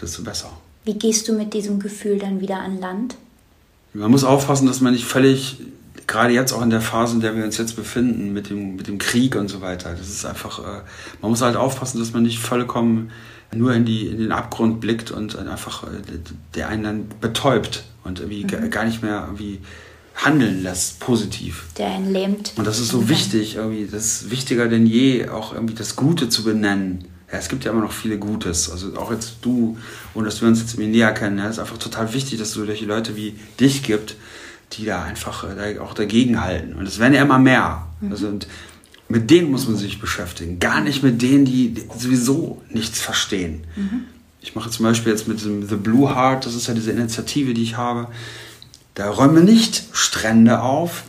[0.00, 0.50] desto besser.
[0.84, 3.16] Wie gehst du mit diesem Gefühl dann wieder an Land?
[3.92, 5.58] Man muss aufpassen, dass man nicht völlig,
[6.06, 8.86] gerade jetzt auch in der Phase, in der wir uns jetzt befinden, mit dem, mit
[8.86, 10.82] dem Krieg und so weiter, das ist einfach, äh,
[11.20, 13.10] man muss halt aufpassen, dass man nicht vollkommen
[13.54, 15.88] nur in, die, in den Abgrund blickt und einfach äh,
[16.54, 18.70] der einen dann betäubt und irgendwie mhm.
[18.70, 19.60] gar nicht mehr irgendwie
[20.14, 21.64] handeln lässt, positiv.
[21.78, 22.52] Der einen lähmt.
[22.56, 26.28] Und das ist so wichtig, irgendwie, das ist wichtiger denn je, auch irgendwie das Gute
[26.28, 28.70] zu benennen ja, es gibt ja immer noch viele Gutes.
[28.70, 29.78] Also auch jetzt du,
[30.14, 32.54] und dass wir uns jetzt irgendwie näher kennen, ja, ist einfach total wichtig, dass es
[32.54, 34.16] solche Leute wie dich gibt,
[34.72, 36.74] die da einfach äh, auch dagegen halten.
[36.74, 37.86] Und es werden ja immer mehr.
[38.00, 38.12] Mhm.
[38.12, 38.48] Also, und
[39.08, 40.58] mit denen muss man sich beschäftigen.
[40.58, 43.64] Gar nicht mit denen, die sowieso nichts verstehen.
[43.76, 44.04] Mhm.
[44.40, 47.52] Ich mache zum Beispiel jetzt mit dem The Blue Heart, das ist ja diese Initiative,
[47.52, 48.08] die ich habe.
[48.94, 51.02] Da räume nicht Strände auf,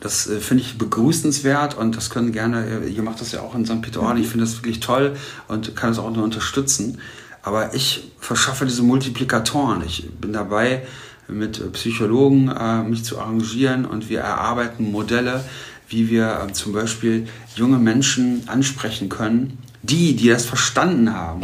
[0.00, 3.54] das äh, finde ich begrüßenswert und das können gerne, äh, ihr macht das ja auch
[3.54, 3.82] in St.
[3.82, 5.16] Peter-Ording, ich finde das wirklich toll
[5.48, 6.98] und kann es auch nur unterstützen.
[7.42, 9.82] Aber ich verschaffe diese Multiplikatoren.
[9.86, 10.82] Ich bin dabei,
[11.28, 15.44] mit Psychologen äh, mich zu arrangieren und wir erarbeiten Modelle,
[15.88, 21.42] wie wir äh, zum Beispiel junge Menschen ansprechen können, die, die das verstanden haben,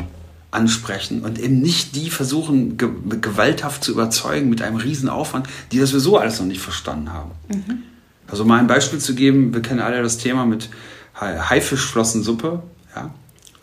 [0.50, 2.88] ansprechen und eben nicht die versuchen, ge
[3.20, 7.32] gewalthaft zu überzeugen mit einem riesen Aufwand, die das sowieso alles noch nicht verstanden haben.
[7.48, 7.82] Mhm.
[8.28, 10.70] Also mal ein Beispiel zu geben, wir kennen alle das Thema mit
[11.20, 12.62] Haifischflossensuppe.
[12.96, 13.10] Ja?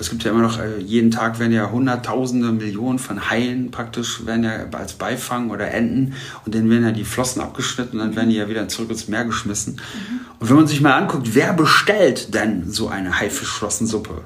[0.02, 4.26] Es gibt ja immer noch, äh, jeden Tag werden ja hunderttausende, Millionen von Haien praktisch,
[4.26, 8.16] werden ja als Beifang oder Enten und denen werden ja die Flossen abgeschnitten und dann
[8.16, 9.74] werden die ja wieder zurück ins Meer geschmissen.
[9.76, 10.20] Mhm.
[10.40, 14.24] Und wenn man sich mal anguckt, wer bestellt denn so eine Haifischflossensuppe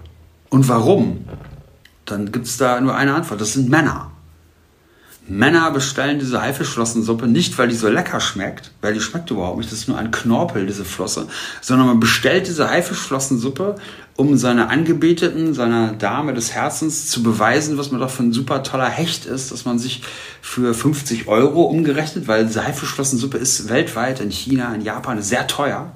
[0.49, 1.25] und warum,
[2.05, 4.11] dann gibt es da nur eine Antwort, das sind Männer.
[5.27, 9.71] Männer bestellen diese Haifischflossensuppe nicht, weil die so lecker schmeckt, weil die schmeckt überhaupt nicht,
[9.71, 11.27] das ist nur ein Knorpel, diese Flosse,
[11.61, 13.75] sondern man bestellt diese Haifischflossensuppe,
[14.17, 18.61] um seiner Angebeteten, seiner Dame des Herzens zu beweisen, was man doch für ein super
[18.61, 20.03] toller Hecht ist, dass man sich
[20.41, 25.91] für 50 Euro umgerechnet, weil diese Haifischflossensuppe ist weltweit, in China, in Japan sehr teuer.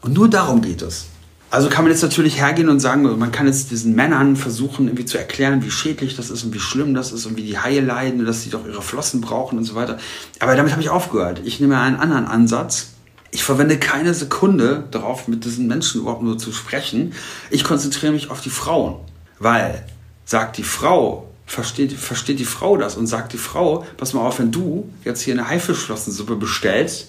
[0.00, 1.09] Und nur darum geht es.
[1.50, 5.04] Also kann man jetzt natürlich hergehen und sagen, man kann jetzt diesen Männern versuchen, irgendwie
[5.04, 7.80] zu erklären, wie schädlich das ist und wie schlimm das ist und wie die Haie
[7.80, 9.98] leiden und dass sie doch ihre Flossen brauchen und so weiter.
[10.38, 11.42] Aber damit habe ich aufgehört.
[11.44, 12.90] Ich nehme einen anderen Ansatz.
[13.32, 17.14] Ich verwende keine Sekunde darauf, mit diesen Menschen überhaupt nur zu sprechen.
[17.50, 19.00] Ich konzentriere mich auf die Frauen.
[19.40, 19.84] Weil,
[20.24, 24.38] sagt die Frau, versteht, versteht die Frau das und sagt die Frau, pass mal auf,
[24.38, 27.08] wenn du jetzt hier eine Haifischflossensuppe bestellst,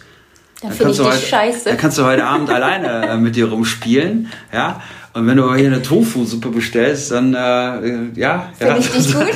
[0.62, 1.70] dann, dann, kannst du heute, scheiße.
[1.70, 4.30] dann kannst du heute Abend alleine äh, mit dir rumspielen.
[4.53, 4.82] Ja?
[5.14, 9.28] Und wenn du hier eine Tofu-Suppe bestellst, dann, äh, ja, ja ich dich gut.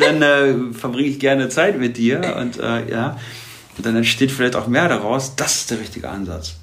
[0.00, 2.36] dann äh, verbringe ich gerne Zeit mit dir.
[2.38, 3.16] Und, äh, ja,
[3.76, 5.34] und dann entsteht vielleicht auch mehr daraus.
[5.34, 6.54] Das ist der richtige Ansatz.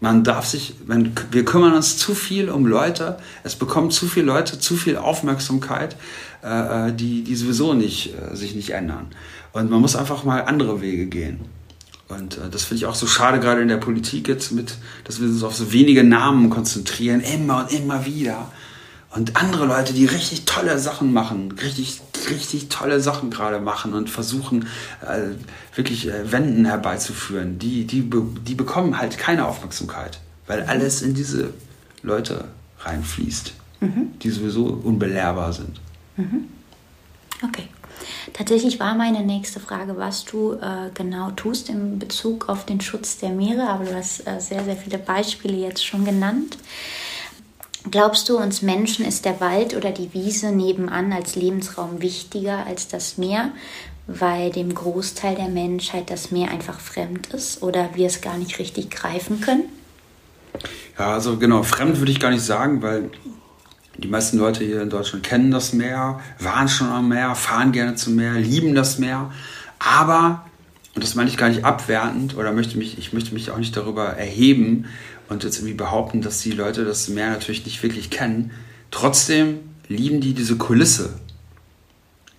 [0.00, 3.16] Man darf sich, man, wir kümmern uns zu viel um Leute.
[3.44, 5.96] Es bekommen zu viele Leute zu viel Aufmerksamkeit,
[6.44, 9.06] äh, äh die, die sowieso nicht, äh, sich nicht ändern.
[9.52, 11.46] Und man muss einfach mal andere Wege gehen.
[12.08, 15.20] Und äh, das finde ich auch so schade, gerade in der Politik jetzt mit, dass
[15.20, 18.50] wir uns auf so wenige Namen konzentrieren, immer und immer wieder.
[19.10, 24.10] Und andere Leute, die richtig tolle Sachen machen, richtig, richtig tolle Sachen gerade machen und
[24.10, 24.66] versuchen,
[25.00, 25.30] äh,
[25.74, 28.08] wirklich äh, Wenden herbeizuführen, die, die,
[28.46, 31.54] die bekommen halt keine Aufmerksamkeit, weil alles in diese
[32.02, 32.44] Leute
[32.80, 34.10] reinfließt, mhm.
[34.22, 35.80] die sowieso unbelehrbar sind.
[36.16, 36.48] Mhm.
[37.42, 37.68] Okay.
[38.32, 43.18] Tatsächlich war meine nächste Frage, was du äh, genau tust in Bezug auf den Schutz
[43.18, 46.58] der Meere, aber du hast äh, sehr, sehr viele Beispiele jetzt schon genannt.
[47.90, 52.88] Glaubst du, uns Menschen ist der Wald oder die Wiese nebenan als Lebensraum wichtiger als
[52.88, 53.52] das Meer,
[54.08, 58.58] weil dem Großteil der Menschheit das Meer einfach fremd ist oder wir es gar nicht
[58.58, 59.64] richtig greifen können?
[60.98, 63.10] Ja, also genau, fremd würde ich gar nicht sagen, weil
[63.98, 67.94] die meisten Leute hier in Deutschland kennen das Meer, waren schon am Meer, fahren gerne
[67.94, 69.32] zum Meer, lieben das Meer.
[69.78, 70.44] Aber,
[70.94, 73.76] und das meine ich gar nicht abwertend oder möchte mich, ich möchte mich auch nicht
[73.76, 74.86] darüber erheben
[75.28, 78.50] und jetzt irgendwie behaupten, dass die Leute das Meer natürlich nicht wirklich kennen.
[78.90, 81.14] Trotzdem lieben die diese Kulisse.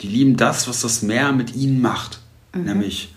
[0.01, 2.19] Die lieben das, was das Meer mit ihnen macht.
[2.53, 2.63] Mhm.
[2.63, 3.15] Nämlich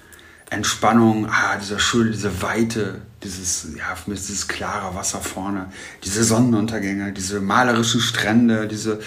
[0.48, 5.70] Entspannung, ah, dieser schöne, diese Weite, dieses, ja, dieses klare Wasser vorne,
[6.04, 9.00] diese Sonnenuntergänge, diese malerischen Strände, diese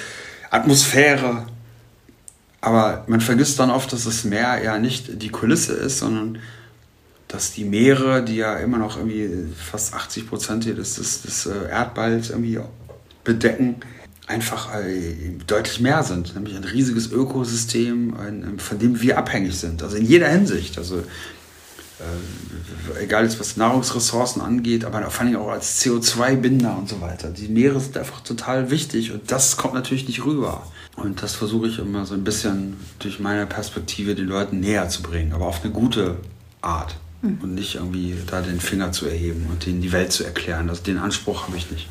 [0.49, 1.47] Atmosphäre.
[2.61, 6.39] Aber man vergisst dann oft, dass das Meer ja nicht die Kulisse ist, sondern
[7.27, 11.69] dass die Meere, die ja immer noch irgendwie fast 80 Prozent des, des, des äh,
[11.69, 12.59] Erdballs irgendwie
[13.23, 13.77] bedecken,
[14.27, 15.15] einfach äh,
[15.47, 16.35] deutlich mehr sind.
[16.35, 18.15] Nämlich ein riesiges Ökosystem,
[18.57, 19.81] von dem wir abhängig sind.
[19.81, 20.77] Also in jeder Hinsicht.
[20.77, 21.03] Also
[22.97, 27.29] äh, egal jetzt was Nahrungsressourcen angeht, aber vor allem auch als CO2-Binder und so weiter.
[27.29, 30.65] Die Meere sind einfach total wichtig und das kommt natürlich nicht rüber.
[30.95, 35.01] Und das versuche ich immer so ein bisschen durch meine Perspektive den Leuten näher zu
[35.01, 36.17] bringen, aber auf eine gute
[36.61, 36.95] Art.
[37.21, 37.39] Mhm.
[37.41, 40.67] Und nicht irgendwie da den Finger zu erheben und ihnen die Welt zu erklären.
[40.67, 41.87] Das, den Anspruch habe ich nicht.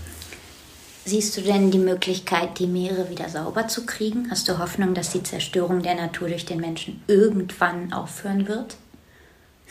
[1.05, 4.29] Siehst du denn die Möglichkeit, die Meere wieder sauber zu kriegen?
[4.31, 8.77] Hast du Hoffnung, dass die Zerstörung der Natur durch den Menschen irgendwann aufhören wird?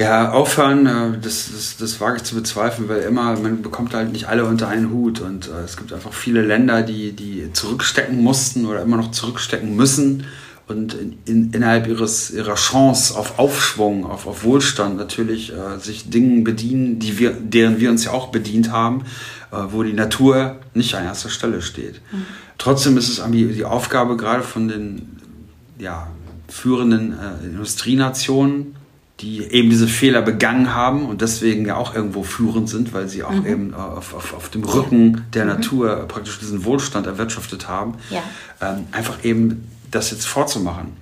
[0.02, 4.12] Ja, aufhören, äh, das, das, das wage ich zu bezweifeln, weil immer, man bekommt halt
[4.12, 8.20] nicht alle unter einen Hut und äh, es gibt einfach viele Länder, die, die zurückstecken
[8.20, 10.26] mussten oder immer noch zurückstecken müssen
[10.68, 16.10] und in, in, innerhalb ihres, ihrer Chance auf Aufschwung, auf, auf Wohlstand natürlich äh, sich
[16.10, 19.04] Dingen bedienen, die wir, deren wir uns ja auch bedient haben,
[19.52, 22.02] äh, wo die Natur nicht an erster Stelle steht.
[22.12, 22.26] Mhm.
[22.58, 25.20] Trotzdem ist es die Aufgabe gerade von den
[25.78, 26.08] ja,
[26.48, 28.81] führenden äh, Industrienationen,
[29.22, 33.24] die eben diese Fehler begangen haben und deswegen ja auch irgendwo führend sind, weil sie
[33.24, 33.46] auch mhm.
[33.46, 35.52] eben auf, auf, auf dem Rücken der mhm.
[35.52, 38.24] Natur praktisch diesen Wohlstand erwirtschaftet haben, ja.
[38.62, 40.94] ähm, einfach eben das jetzt vorzumachen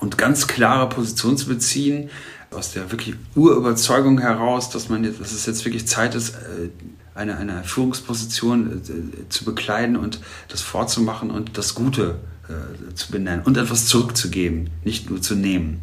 [0.00, 2.10] und ganz klare Position zu beziehen,
[2.50, 6.70] aus der wirklich Urüberzeugung heraus, dass man jetzt, dass es jetzt wirklich Zeit ist, äh,
[7.14, 12.16] eine, eine Führungsposition äh, zu bekleiden und das vorzumachen und das Gute
[12.48, 15.80] äh, zu benennen und etwas zurückzugeben, nicht nur zu nehmen.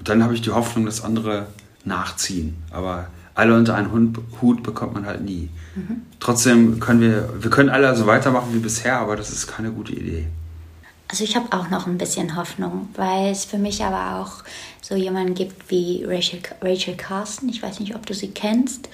[0.00, 1.46] Und dann habe ich die Hoffnung, dass andere
[1.84, 2.56] nachziehen.
[2.70, 5.50] Aber alle unter einen Hut bekommt man halt nie.
[5.76, 6.02] Mhm.
[6.20, 9.92] Trotzdem können wir, wir können alle so weitermachen wie bisher, aber das ist keine gute
[9.92, 10.26] Idee.
[11.08, 14.44] Also ich habe auch noch ein bisschen Hoffnung, weil es für mich aber auch
[14.80, 17.50] so jemanden gibt wie Rachel, Rachel Carson.
[17.50, 18.88] Ich weiß nicht, ob du sie kennst.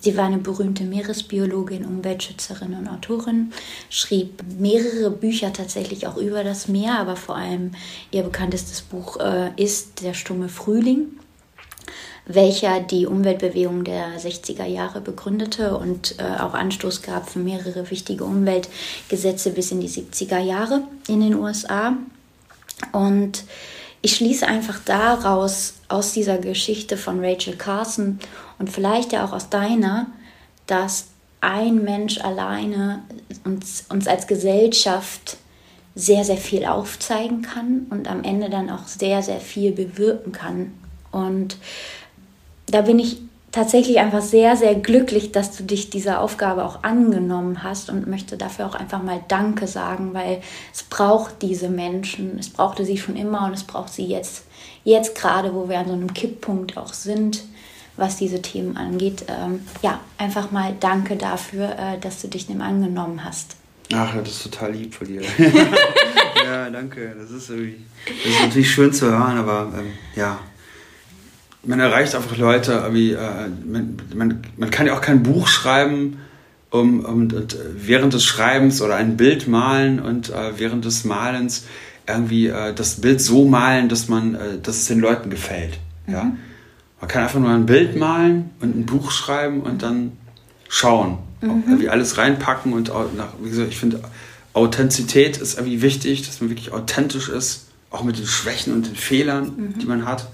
[0.00, 3.52] Sie war eine berühmte Meeresbiologin, Umweltschützerin und Autorin,
[3.90, 7.72] schrieb mehrere Bücher tatsächlich auch über das Meer, aber vor allem
[8.10, 11.18] ihr bekanntestes Buch äh, ist Der stumme Frühling
[12.26, 18.24] welcher die Umweltbewegung der 60er Jahre begründete und äh, auch Anstoß gab für mehrere wichtige
[18.24, 21.96] Umweltgesetze bis in die 70er Jahre in den USA.
[22.92, 23.44] Und
[24.02, 28.18] ich schließe einfach daraus, aus dieser Geschichte von Rachel Carson
[28.58, 30.06] und vielleicht ja auch aus deiner,
[30.66, 31.08] dass
[31.40, 33.02] ein Mensch alleine
[33.44, 35.36] uns, uns als Gesellschaft
[35.94, 40.72] sehr, sehr viel aufzeigen kann und am Ende dann auch sehr, sehr viel bewirken kann.
[41.10, 41.56] Und
[42.66, 43.18] da bin ich
[43.56, 48.36] tatsächlich einfach sehr, sehr glücklich, dass du dich dieser Aufgabe auch angenommen hast und möchte
[48.36, 50.42] dafür auch einfach mal Danke sagen, weil
[50.74, 54.44] es braucht diese Menschen, es brauchte sie schon immer und es braucht sie jetzt,
[54.84, 57.44] jetzt gerade, wo wir an so einem Kipppunkt auch sind,
[57.96, 59.24] was diese Themen angeht.
[59.28, 63.56] Ähm, ja, einfach mal Danke dafür, äh, dass du dich dem angenommen hast.
[63.92, 65.22] Ach, das ist total lieb von dir.
[66.44, 67.14] ja, danke.
[67.18, 70.38] Das ist, irgendwie, das ist natürlich schön zu hören, aber ähm, ja,
[71.64, 76.18] man erreicht einfach Leute, wie, äh, man, man, man kann ja auch kein Buch schreiben
[76.70, 81.64] um, um, und während des Schreibens oder ein Bild malen und äh, während des Malens
[82.08, 85.78] irgendwie äh, das Bild so malen, dass man, äh, dass es den Leuten gefällt.
[86.06, 86.12] Mhm.
[86.12, 86.32] Ja?
[87.00, 90.12] Man kann einfach nur ein Bild malen und ein Buch schreiben und dann
[90.68, 91.64] schauen, mhm.
[91.66, 94.00] irgendwie alles reinpacken und nach, wie gesagt, ich finde
[94.56, 98.96] Authentizität ist irgendwie wichtig, dass man wirklich authentisch ist, auch mit den Schwächen und den
[98.96, 99.78] Fehlern, mhm.
[99.78, 100.28] die man hat.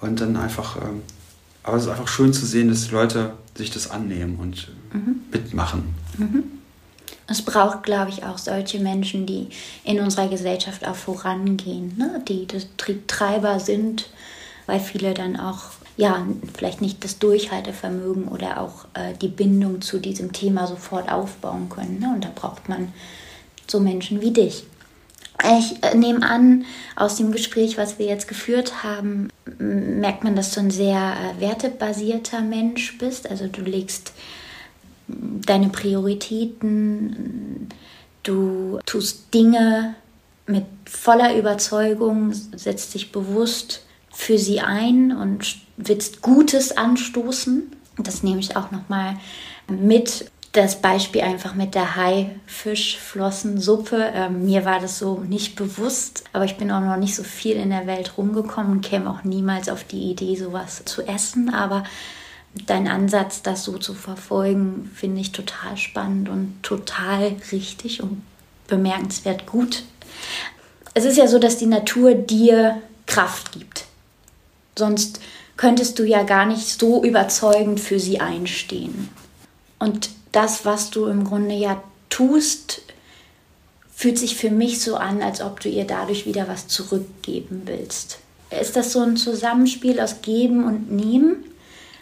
[0.00, 1.02] Und dann einfach, ähm,
[1.64, 5.16] aber es ist einfach schön zu sehen, dass die Leute sich das annehmen und mhm.
[5.32, 5.94] mitmachen.
[6.16, 6.44] Mhm.
[7.26, 9.48] Es braucht, glaube ich, auch solche Menschen, die
[9.82, 12.22] in unserer Gesellschaft auch vorangehen, ne?
[12.28, 12.68] die das
[13.08, 14.08] Treiber sind,
[14.66, 19.98] weil viele dann auch, ja, vielleicht nicht das Durchhaltevermögen oder auch äh, die Bindung zu
[19.98, 22.00] diesem Thema sofort aufbauen können.
[22.00, 22.12] Ne?
[22.14, 22.92] Und da braucht man
[23.66, 24.64] so Menschen wie dich.
[25.58, 26.66] Ich äh, nehme an,
[26.96, 31.40] aus dem Gespräch, was wir jetzt geführt haben, merkt man, dass du ein sehr äh,
[31.40, 33.30] wertebasierter Mensch bist.
[33.30, 34.12] Also du legst
[35.08, 37.68] deine Prioritäten,
[38.22, 39.94] du tust Dinge
[40.46, 43.85] mit voller Überzeugung, setzt dich bewusst
[44.16, 47.70] für sie ein und willst Gutes anstoßen.
[47.98, 49.18] Das nehme ich auch nochmal
[49.68, 54.10] mit das Beispiel einfach mit der Haifischflossensuppe.
[54.14, 57.56] Ähm, mir war das so nicht bewusst, aber ich bin auch noch nicht so viel
[57.56, 61.52] in der Welt rumgekommen und käme auch niemals auf die Idee, sowas zu essen.
[61.52, 61.84] Aber
[62.66, 68.22] dein Ansatz, das so zu verfolgen, finde ich total spannend und total richtig und
[68.66, 69.82] bemerkenswert gut.
[70.94, 73.84] Es ist ja so, dass die Natur dir Kraft gibt.
[74.78, 75.20] Sonst
[75.56, 79.08] könntest du ja gar nicht so überzeugend für sie einstehen.
[79.78, 82.82] Und das, was du im Grunde ja tust,
[83.94, 88.18] fühlt sich für mich so an, als ob du ihr dadurch wieder was zurückgeben willst.
[88.50, 91.36] Ist das so ein Zusammenspiel aus Geben und Nehmen?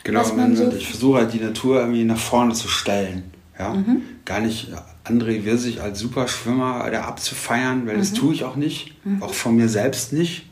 [0.02, 3.30] Genau, so ich versuche halt die Natur irgendwie nach vorne zu stellen.
[3.58, 3.72] Ja?
[3.72, 4.02] Mhm.
[4.24, 4.68] Gar nicht
[5.04, 8.00] André Wirsig als Superschwimmer da abzufeiern, weil mhm.
[8.00, 8.92] das tue ich auch nicht.
[9.04, 9.22] Mhm.
[9.22, 10.46] Auch von mir selbst nicht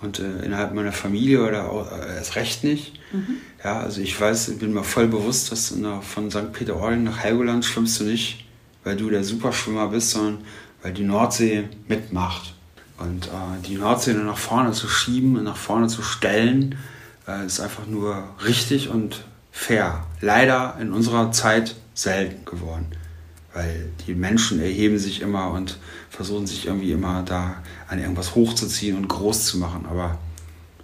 [0.00, 3.00] und äh, innerhalb meiner Familie oder auch, äh, erst recht nicht.
[3.12, 3.38] Mhm.
[3.62, 6.52] Ja, also ich weiß, ich bin mir voll bewusst, dass der, von St.
[6.52, 8.44] Peter-Ording nach Helgoland schwimmst du nicht,
[8.84, 10.44] weil du der Superschwimmer bist, sondern
[10.82, 12.54] weil die Nordsee mitmacht.
[12.98, 16.76] Und äh, die Nordsee nur nach vorne zu schieben und nach vorne zu stellen,
[17.26, 20.06] äh, ist einfach nur richtig und fair.
[20.20, 22.86] Leider in unserer Zeit selten geworden
[23.58, 25.78] weil die Menschen erheben sich immer und
[26.10, 27.56] versuchen sich irgendwie immer da
[27.88, 29.84] an irgendwas hochzuziehen und groß zu machen.
[29.90, 30.16] Aber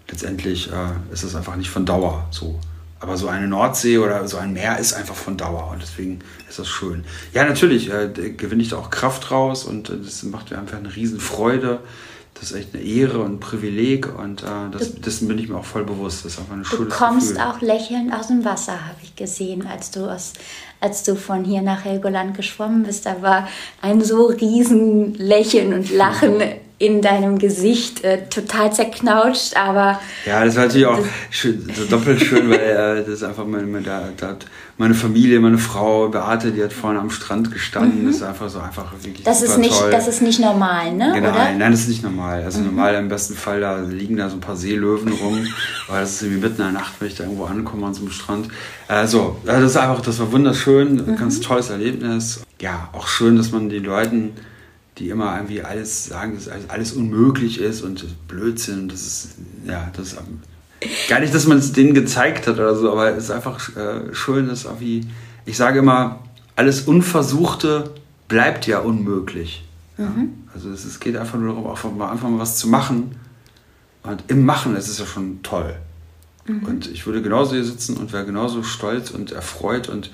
[0.09, 2.59] letztendlich äh, ist es einfach nicht von Dauer so.
[2.99, 6.19] Aber so eine Nordsee oder so ein Meer ist einfach von Dauer und deswegen
[6.49, 7.05] ist das schön.
[7.33, 10.79] Ja, natürlich äh, gewinne ich da auch Kraft raus und äh, das macht mir einfach
[10.79, 11.79] eine Riesenfreude.
[12.35, 15.57] Das ist echt eine Ehre und ein Privileg und äh, das, dessen bin ich mir
[15.57, 16.25] auch voll bewusst.
[16.25, 17.43] Das ist einfach ein Du kommst Gefühl.
[17.43, 20.33] auch lächelnd aus dem Wasser, habe ich gesehen, als du aus
[20.81, 23.49] als du von hier nach Helgoland geschwommen bist, da war
[23.81, 26.35] ein so riesen Lächeln und Lachen
[26.79, 30.01] in deinem Gesicht äh, total zerknautscht, aber.
[30.27, 30.99] Ja, das war natürlich auch
[31.31, 33.67] schön, so doppelt schön, weil äh, das ist einfach meine,
[34.77, 38.03] meine Familie, meine Frau, Beate, die hat vorne am Strand gestanden.
[38.03, 38.07] Mhm.
[38.09, 39.23] Das ist einfach so einfach wirklich.
[39.23, 39.93] Das ist nicht, toll.
[39.93, 41.13] das ist nicht normal, ne?
[41.15, 41.53] Genau, Oder?
[41.53, 42.43] nein, das ist nicht normal.
[42.43, 42.67] Also mhm.
[42.67, 45.47] normal im besten Fall, da liegen da so ein paar Seelöwen rum,
[45.89, 48.01] weil das ist irgendwie mitten in der Nacht, wenn ich da irgendwo ankomme an so
[48.01, 48.49] einem Strand.
[48.89, 51.17] Also, das ist einfach, das war wunderschön, mhm.
[51.17, 52.43] ganz tolles Erlebnis.
[52.61, 54.33] Ja, auch schön, dass man den Leuten
[54.99, 58.89] die immer irgendwie alles sagen, dass alles unmöglich ist und Blödsinn.
[58.89, 59.29] Das ist,
[59.67, 60.19] ja, das ist
[61.09, 64.15] gar nicht, dass man es denen gezeigt hat oder so, aber es ist einfach äh,
[64.15, 65.07] schön, dass irgendwie,
[65.47, 66.21] ich sage immer,
[66.55, 67.91] alles Unversuchte
[68.29, 69.65] bleibt ja unmöglich.
[69.97, 70.05] Mhm.
[70.05, 70.11] Ja?
[70.55, 73.17] Also es, es, geht einfach nur darum, einfach mal, einfach mal was zu machen.
[74.05, 75.75] Und im Machen ist es ja schon toll.
[76.47, 76.65] Mhm.
[76.67, 80.11] Und ich würde genauso hier sitzen und wäre genauso stolz und erfreut und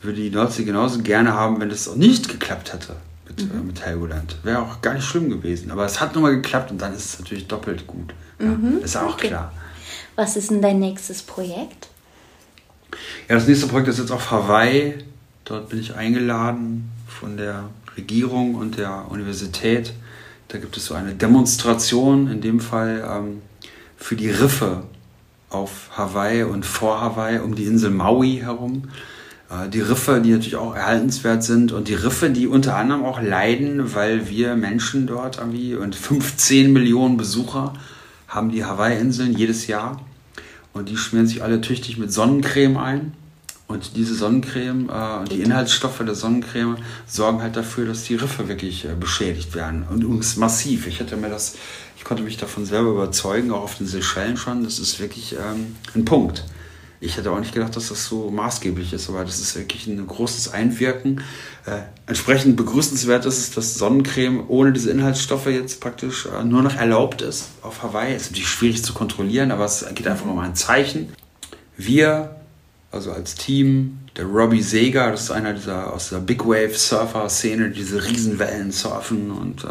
[0.00, 2.94] würde die Nordsee genauso gerne haben, wenn es auch nicht geklappt hätte
[3.36, 3.60] mit, mhm.
[3.60, 4.36] äh, mit Helgoland.
[4.42, 5.70] Wäre auch gar nicht schlimm gewesen.
[5.70, 8.14] Aber es hat nun mal geklappt und dann ist es natürlich doppelt gut.
[8.38, 8.78] Ja, mhm.
[8.82, 9.28] Ist auch okay.
[9.28, 9.52] klar.
[10.16, 11.88] Was ist denn dein nächstes Projekt?
[13.28, 14.94] Ja, das nächste Projekt ist jetzt auf Hawaii.
[15.44, 19.92] Dort bin ich eingeladen von der Regierung und der Universität.
[20.48, 23.42] Da gibt es so eine Demonstration, in dem Fall ähm,
[23.96, 24.82] für die Riffe
[25.48, 28.88] auf Hawaii und vor Hawaii um die Insel Maui herum.
[29.52, 33.20] Äh, die Riffe, die natürlich auch erhaltenswert sind und die Riffe, die unter anderem auch
[33.20, 37.74] leiden, weil wir Menschen dort irgendwie und 15 Millionen Besucher
[38.28, 40.00] haben die Hawaii-Inseln jedes Jahr
[40.72, 43.12] und die schmieren sich alle tüchtig mit Sonnencreme ein.
[43.68, 46.76] Und diese Sonnencreme äh, und die Inhaltsstoffe der Sonnencreme
[47.06, 49.84] sorgen halt dafür, dass die Riffe wirklich äh, beschädigt werden.
[49.88, 50.86] Und übrigens massiv.
[50.86, 51.56] Ich hätte mir das,
[51.96, 54.62] ich konnte mich davon selber überzeugen, auch auf den Seychellen schon.
[54.62, 56.44] Das ist wirklich ähm, ein Punkt
[57.02, 60.06] ich hätte auch nicht gedacht, dass das so maßgeblich ist, aber das ist wirklich ein
[60.06, 61.20] großes Einwirken.
[61.66, 66.76] Äh, entsprechend begrüßenswert ist es, dass Sonnencreme ohne diese Inhaltsstoffe jetzt praktisch äh, nur noch
[66.76, 68.14] erlaubt ist auf Hawaii.
[68.14, 71.12] Ist natürlich schwierig zu kontrollieren, aber es geht einfach um ein Zeichen.
[71.76, 72.36] Wir,
[72.92, 77.28] also als Team, der Robbie Seger, das ist einer dieser aus der Big Wave Surfer
[77.28, 79.68] Szene, diese Riesenwellen surfen und äh,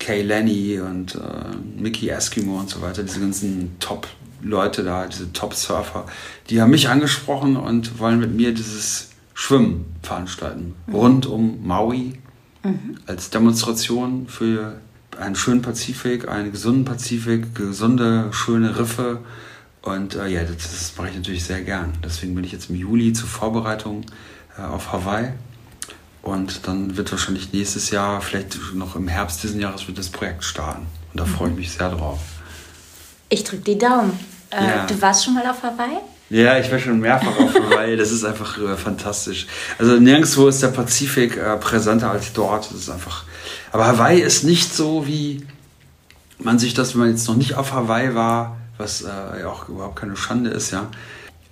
[0.00, 1.20] Kay Lenny und äh,
[1.80, 4.08] Mickey Eskimo und so weiter, diese ganzen Top
[4.42, 6.06] Leute da, diese Top-Surfer,
[6.48, 10.74] die haben mich angesprochen und wollen mit mir dieses Schwimmen veranstalten.
[10.86, 10.94] Mhm.
[10.94, 12.18] Rund um Maui
[12.62, 12.98] mhm.
[13.06, 14.80] als Demonstration für
[15.18, 19.20] einen schönen Pazifik, einen gesunden Pazifik, gesunde, schöne Riffe.
[19.82, 21.92] Und äh, ja, das, das, mache ich natürlich sehr gern.
[22.04, 24.04] Deswegen bin ich jetzt im Juli zur Vorbereitung
[24.58, 25.32] äh, auf Hawaii.
[26.22, 30.44] Und dann wird wahrscheinlich nächstes Jahr, vielleicht noch im Herbst diesen Jahres, wird das Projekt
[30.44, 30.86] starten.
[31.12, 31.30] Und da mhm.
[31.30, 32.20] freue ich mich sehr drauf.
[33.30, 34.18] Ich drücke die Daumen.
[34.50, 34.86] Äh, ja.
[34.86, 35.98] Du warst schon mal auf Hawaii?
[36.28, 37.96] Ja, ich war schon mehrfach auf Hawaii.
[37.96, 39.46] Das ist einfach äh, fantastisch.
[39.78, 42.70] Also nirgendwo ist der Pazifik äh, präsenter als dort.
[42.70, 43.24] Das ist einfach.
[43.72, 45.46] Aber Hawaii ist nicht so, wie
[46.38, 49.96] man sich das, wenn man jetzt noch nicht auf Hawaii war, was äh, auch überhaupt
[49.96, 50.88] keine Schande ist, ja.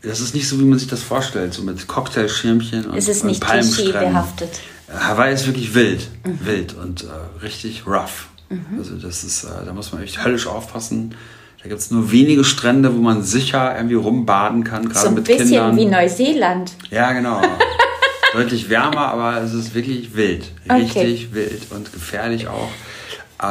[0.02, 3.24] Das ist nicht so, wie man sich das vorstellt, so mit Cocktailschirmchen und, es ist
[3.24, 4.60] nicht behaftet.
[4.92, 6.46] Hawaii ist wirklich wild, mhm.
[6.46, 8.28] wild und äh, richtig rough.
[8.48, 8.78] Mhm.
[8.78, 11.14] Also das ist, äh, da muss man echt höllisch aufpassen.
[11.62, 15.24] Da gibt es nur wenige Strände, wo man sicher irgendwie rumbaden kann, gerade so mit
[15.24, 15.46] Kindern.
[15.46, 16.72] ein bisschen wie Neuseeland.
[16.90, 17.42] Ja, genau.
[18.32, 20.52] Deutlich wärmer, aber es ist wirklich wild.
[20.70, 21.28] Richtig okay.
[21.32, 22.68] wild und gefährlich auch.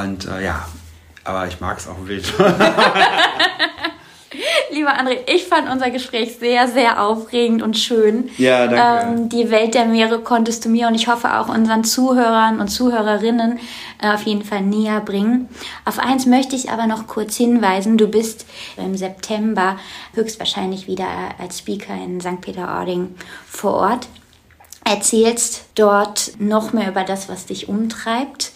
[0.02, 0.68] Und äh, ja,
[1.24, 2.32] aber ich mag es auch wild.
[4.72, 8.30] Lieber André, ich fand unser Gespräch sehr, sehr aufregend und schön.
[8.38, 9.22] Ja, danke.
[9.22, 12.68] Ähm, die Welt der Meere konntest du mir und ich hoffe auch unseren Zuhörern und
[12.68, 13.60] Zuhörerinnen
[14.02, 15.50] äh, auf jeden Fall näher bringen.
[15.86, 17.98] Auf eins möchte ich aber noch kurz hinweisen.
[17.98, 19.78] Du bist im September
[20.14, 21.08] höchstwahrscheinlich wieder
[21.40, 22.42] als Speaker in St.
[22.42, 23.16] Peter-Ording
[23.50, 24.08] vor Ort.
[24.84, 28.52] Erzählst dort noch mehr über das, was dich umtreibt.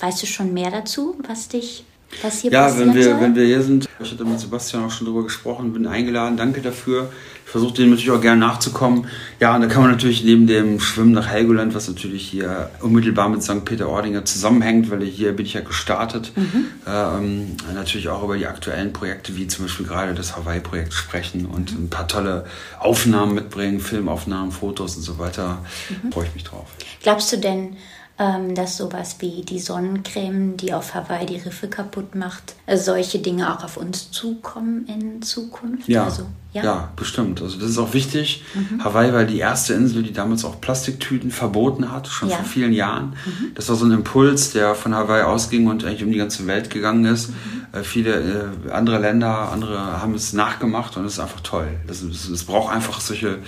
[0.00, 1.84] Weißt du schon mehr dazu, was dich
[2.22, 5.06] was hier ja, wenn wir, wenn wir hier sind, ich hatte mit Sebastian auch schon
[5.06, 7.10] drüber gesprochen, bin eingeladen, danke dafür.
[7.44, 9.06] Ich versuche dem natürlich auch gerne nachzukommen.
[9.40, 13.28] Ja, und da kann man natürlich neben dem Schwimmen nach Helgoland, was natürlich hier unmittelbar
[13.28, 13.64] mit St.
[13.64, 16.66] Peter-Ordinger zusammenhängt, weil hier bin ich ja gestartet, mhm.
[16.86, 21.72] ähm, natürlich auch über die aktuellen Projekte, wie zum Beispiel gerade das Hawaii-Projekt sprechen und
[21.72, 22.44] ein paar tolle
[22.80, 25.64] Aufnahmen mitbringen, Filmaufnahmen, Fotos und so weiter.
[25.88, 26.12] Mhm.
[26.12, 26.66] Freue ich mich drauf.
[27.02, 27.76] Glaubst du denn,
[28.18, 33.20] ähm, dass sowas wie die Sonnencreme, die auf Hawaii die Riffe kaputt macht, äh, solche
[33.20, 35.88] Dinge auch auf uns zukommen in Zukunft?
[35.88, 36.64] Ja, also, ja?
[36.64, 36.92] ja?
[36.96, 37.40] bestimmt.
[37.40, 38.42] Also das ist auch wichtig.
[38.54, 38.82] Mhm.
[38.82, 42.36] Hawaii war die erste Insel, die damals auch Plastiktüten verboten hat, schon ja.
[42.36, 43.14] vor vielen Jahren.
[43.24, 43.54] Mhm.
[43.54, 46.70] Das war so ein Impuls, der von Hawaii ausging und eigentlich um die ganze Welt
[46.70, 47.30] gegangen ist.
[47.30, 47.34] Mhm.
[47.72, 51.68] Äh, viele äh, andere Länder, andere haben es nachgemacht und es ist einfach toll.
[51.88, 53.38] Es braucht einfach solche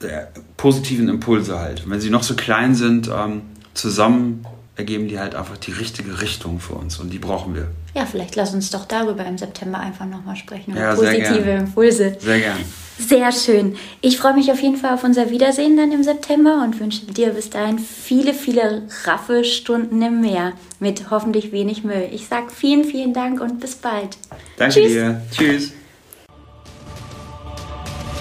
[0.00, 0.24] äh,
[0.56, 1.88] positiven Impulse halt.
[1.88, 3.42] Wenn sie noch so klein sind, ähm,
[3.74, 4.44] zusammen
[4.76, 7.68] ergeben die halt einfach die richtige Richtung für uns und die brauchen wir.
[7.94, 10.72] Ja, vielleicht lass uns doch darüber im September einfach nochmal sprechen.
[10.72, 11.60] Über Ja, sehr positive gern.
[11.66, 12.16] Impulse.
[12.18, 12.58] Sehr gern.
[12.98, 13.76] Sehr schön.
[14.00, 17.30] Ich freue mich auf jeden Fall auf unser Wiedersehen dann im September und wünsche dir
[17.30, 22.08] bis dahin viele, viele raffe Stunden im Meer mit hoffentlich wenig Müll.
[22.12, 24.16] Ich sag vielen, vielen Dank und bis bald.
[24.56, 24.92] Danke Tschüss.
[24.92, 25.22] dir.
[25.30, 25.72] Tschüss.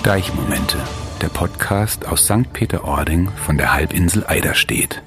[0.03, 0.77] Deichmomente,
[1.21, 2.51] der Podcast aus St.
[2.51, 5.01] Peter-Ording von der Halbinsel Eiderstedt.